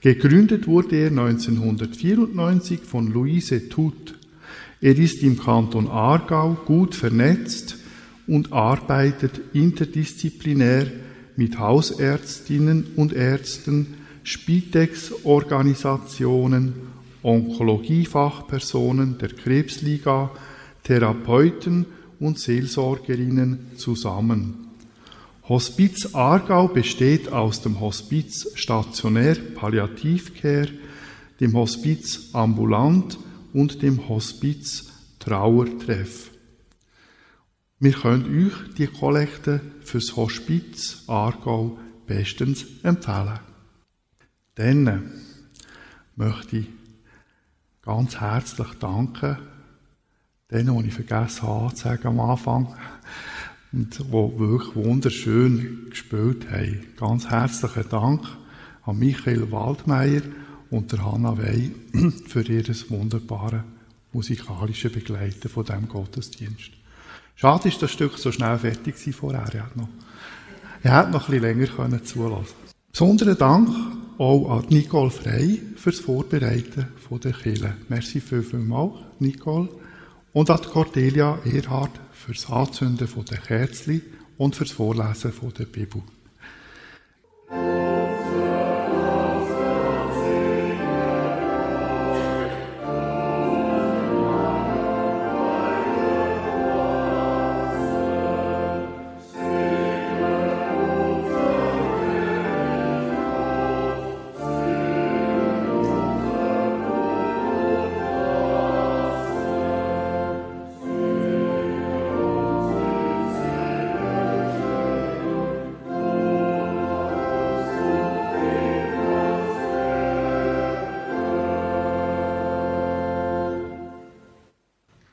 Gegründet 0.00 0.66
wurde 0.66 0.96
er 0.96 1.10
1994 1.10 2.80
von 2.80 3.12
Luise 3.12 3.68
Tut. 3.68 4.18
Er 4.82 4.98
ist 4.98 5.22
im 5.22 5.38
Kanton 5.38 5.86
Aargau 5.86 6.58
gut 6.66 6.94
vernetzt 6.96 7.76
und 8.26 8.52
arbeitet 8.52 9.40
interdisziplinär 9.52 10.88
mit 11.36 11.60
Hausärztinnen 11.60 12.88
und 12.96 13.12
Ärzten, 13.12 13.94
Spitex-Organisationen, 14.24 16.72
Onkologiefachpersonen 17.22 19.18
der 19.18 19.28
Krebsliga, 19.28 20.32
Therapeuten 20.82 21.86
und 22.18 22.40
Seelsorgerinnen 22.40 23.60
zusammen. 23.76 24.66
Hospiz 25.48 26.12
Aargau 26.12 26.66
besteht 26.66 27.30
aus 27.30 27.62
dem 27.62 27.78
Hospiz 27.78 28.48
Stationär 28.56 29.36
Palliativcare, 29.54 30.70
dem 31.38 31.54
Hospiz 31.54 32.30
Ambulant 32.32 33.16
und 33.52 33.82
dem 33.82 34.08
Hospiz 34.08 34.90
Trauertreff. 35.18 36.30
Wir 37.78 37.92
können 37.92 38.46
euch 38.46 38.74
die 38.74 38.86
Kollekte 38.86 39.60
fürs 39.82 40.16
Hospiz 40.16 41.04
Aargau 41.06 41.78
bestens 42.06 42.64
empfehlen. 42.82 43.40
Dann 44.54 45.12
möchte 46.16 46.58
ich 46.58 46.66
ganz 47.82 48.20
herzlich 48.20 48.68
danken, 48.78 49.38
denen, 50.50 50.82
die 50.82 50.88
ich 50.88 50.94
vergessen 50.94 51.42
habe 51.42 52.04
am 52.04 52.20
Anfang, 52.20 52.74
und 53.72 53.98
die 53.98 54.12
wirklich 54.12 54.76
wunderschön 54.76 55.86
gespielt 55.88 56.50
haben. 56.50 56.86
Ganz 56.96 57.30
herzlichen 57.30 57.88
Dank 57.88 58.20
an 58.84 58.98
Michael 58.98 59.50
Waldmeier 59.50 60.22
und 60.72 60.90
der 60.90 61.04
Hanna 61.04 61.36
Wey 61.36 61.70
für 62.26 62.42
ihr 62.42 62.64
wunderbare 62.88 63.62
musikalische 64.12 64.90
Begleiten 64.90 65.48
von 65.48 65.64
diesem 65.64 65.88
Gottesdienst. 65.88 66.70
Schade 67.36 67.68
ist 67.68 67.80
das 67.82 67.90
Stück 67.90 68.18
so 68.18 68.32
schnell 68.32 68.58
fertig 68.58 68.94
war 69.06 69.12
vorher. 69.12 69.54
Ja, 69.54 69.70
noch 69.74 69.88
Er 70.82 70.98
hätte 70.98 71.10
noch 71.10 71.28
ein 71.28 71.40
bisschen 71.40 71.42
länger 71.42 71.66
können 71.66 72.04
zulassen 72.04 72.54
Besonderen 72.90 73.38
Dank 73.38 73.68
auch 74.18 74.58
an 74.58 74.66
Nicole 74.70 75.10
Frey 75.10 75.62
fürs 75.76 76.00
Vorbereiten 76.00 76.88
von 77.08 77.20
der 77.20 77.32
Kirche. 77.32 77.74
Merci 77.88 78.20
viel, 78.20 78.42
vielmals, 78.42 79.00
Nicole. 79.18 79.68
Und 80.32 80.50
an 80.50 80.62
Cordelia 80.62 81.38
Erhard 81.44 82.00
fürs 82.12 82.48
Anzünden 82.48 83.08
von 83.08 83.24
der 83.26 83.38
Kerzli 83.38 84.00
und 84.38 84.56
fürs 84.56 84.70
Vorlesen 84.70 85.32
von 85.32 85.52
der 85.52 85.66
Bibel. 85.66 86.02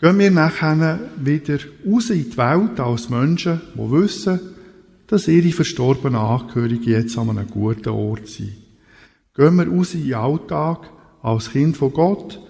Gehen 0.10 0.20
wir 0.20 0.32
nachher 0.32 0.99
wieder 1.18 1.60
raus 1.86 2.10
in 2.10 2.32
die 2.32 2.38
Welt 2.38 2.80
als 2.80 3.10
Menschen, 3.10 3.62
die 3.76 3.91
wissen, 3.91 4.39
dass 5.05 5.28
ihre 5.28 5.51
verstorbenen 5.51 6.20
Angehörigen 6.20 6.89
jetzt 6.89 7.16
an 7.16 7.30
einem 7.30 7.47
guten 7.47 7.89
Ort 7.89 8.28
sind. 8.28 8.55
Gehen 9.36 9.55
wir 9.57 9.68
raus 9.68 9.93
in 9.93 10.05
den 10.05 10.16
Alltag 10.16 10.89
als 11.22 11.51
Kind 11.51 11.78
von 11.78 11.93
Gott, 11.93 12.41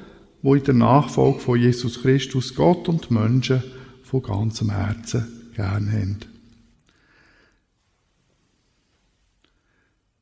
wo 0.42 0.56
in 0.56 0.64
der 0.64 0.74
Nachfolge 0.74 1.40
von 1.40 1.60
Jesus 1.60 2.02
Christus 2.02 2.56
Gott 2.56 2.88
und 2.88 3.12
Menschen 3.12 3.62
von 4.04 4.24
ganzem 4.24 4.70
Herzen 4.70 5.52
gern 5.54 5.92
haben. 5.92 6.18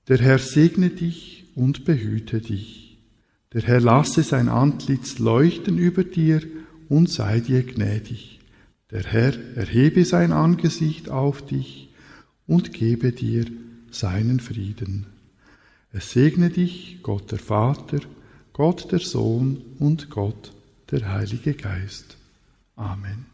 Der 0.07 0.17
Herr 0.17 0.39
segne 0.39 0.89
dich 0.89 1.45
und 1.53 1.85
behüte 1.85 2.41
dich. 2.41 2.97
Der 3.53 3.61
Herr 3.61 3.79
lasse 3.79 4.23
sein 4.23 4.49
Antlitz 4.49 5.19
leuchten 5.19 5.77
über 5.77 6.03
dir 6.03 6.41
und 6.89 7.09
sei 7.09 7.39
dir 7.39 7.63
gnädig. 7.63 8.39
Der 8.91 9.03
Herr 9.03 9.33
erhebe 9.55 10.05
sein 10.05 10.31
Angesicht 10.31 11.09
auf 11.09 11.45
dich 11.45 11.89
und 12.47 12.73
gebe 12.73 13.11
dir 13.11 13.45
seinen 13.91 14.39
Frieden. 14.39 15.07
Es 15.91 16.11
segne 16.11 16.49
dich 16.49 16.99
Gott 17.03 17.31
der 17.31 17.39
Vater, 17.39 17.99
Gott 18.53 18.91
der 18.91 18.99
Sohn 18.99 19.61
und 19.79 20.09
Gott 20.09 20.53
der 20.91 21.11
Heilige 21.11 21.53
Geist. 21.53 22.17
Amen. 22.75 23.25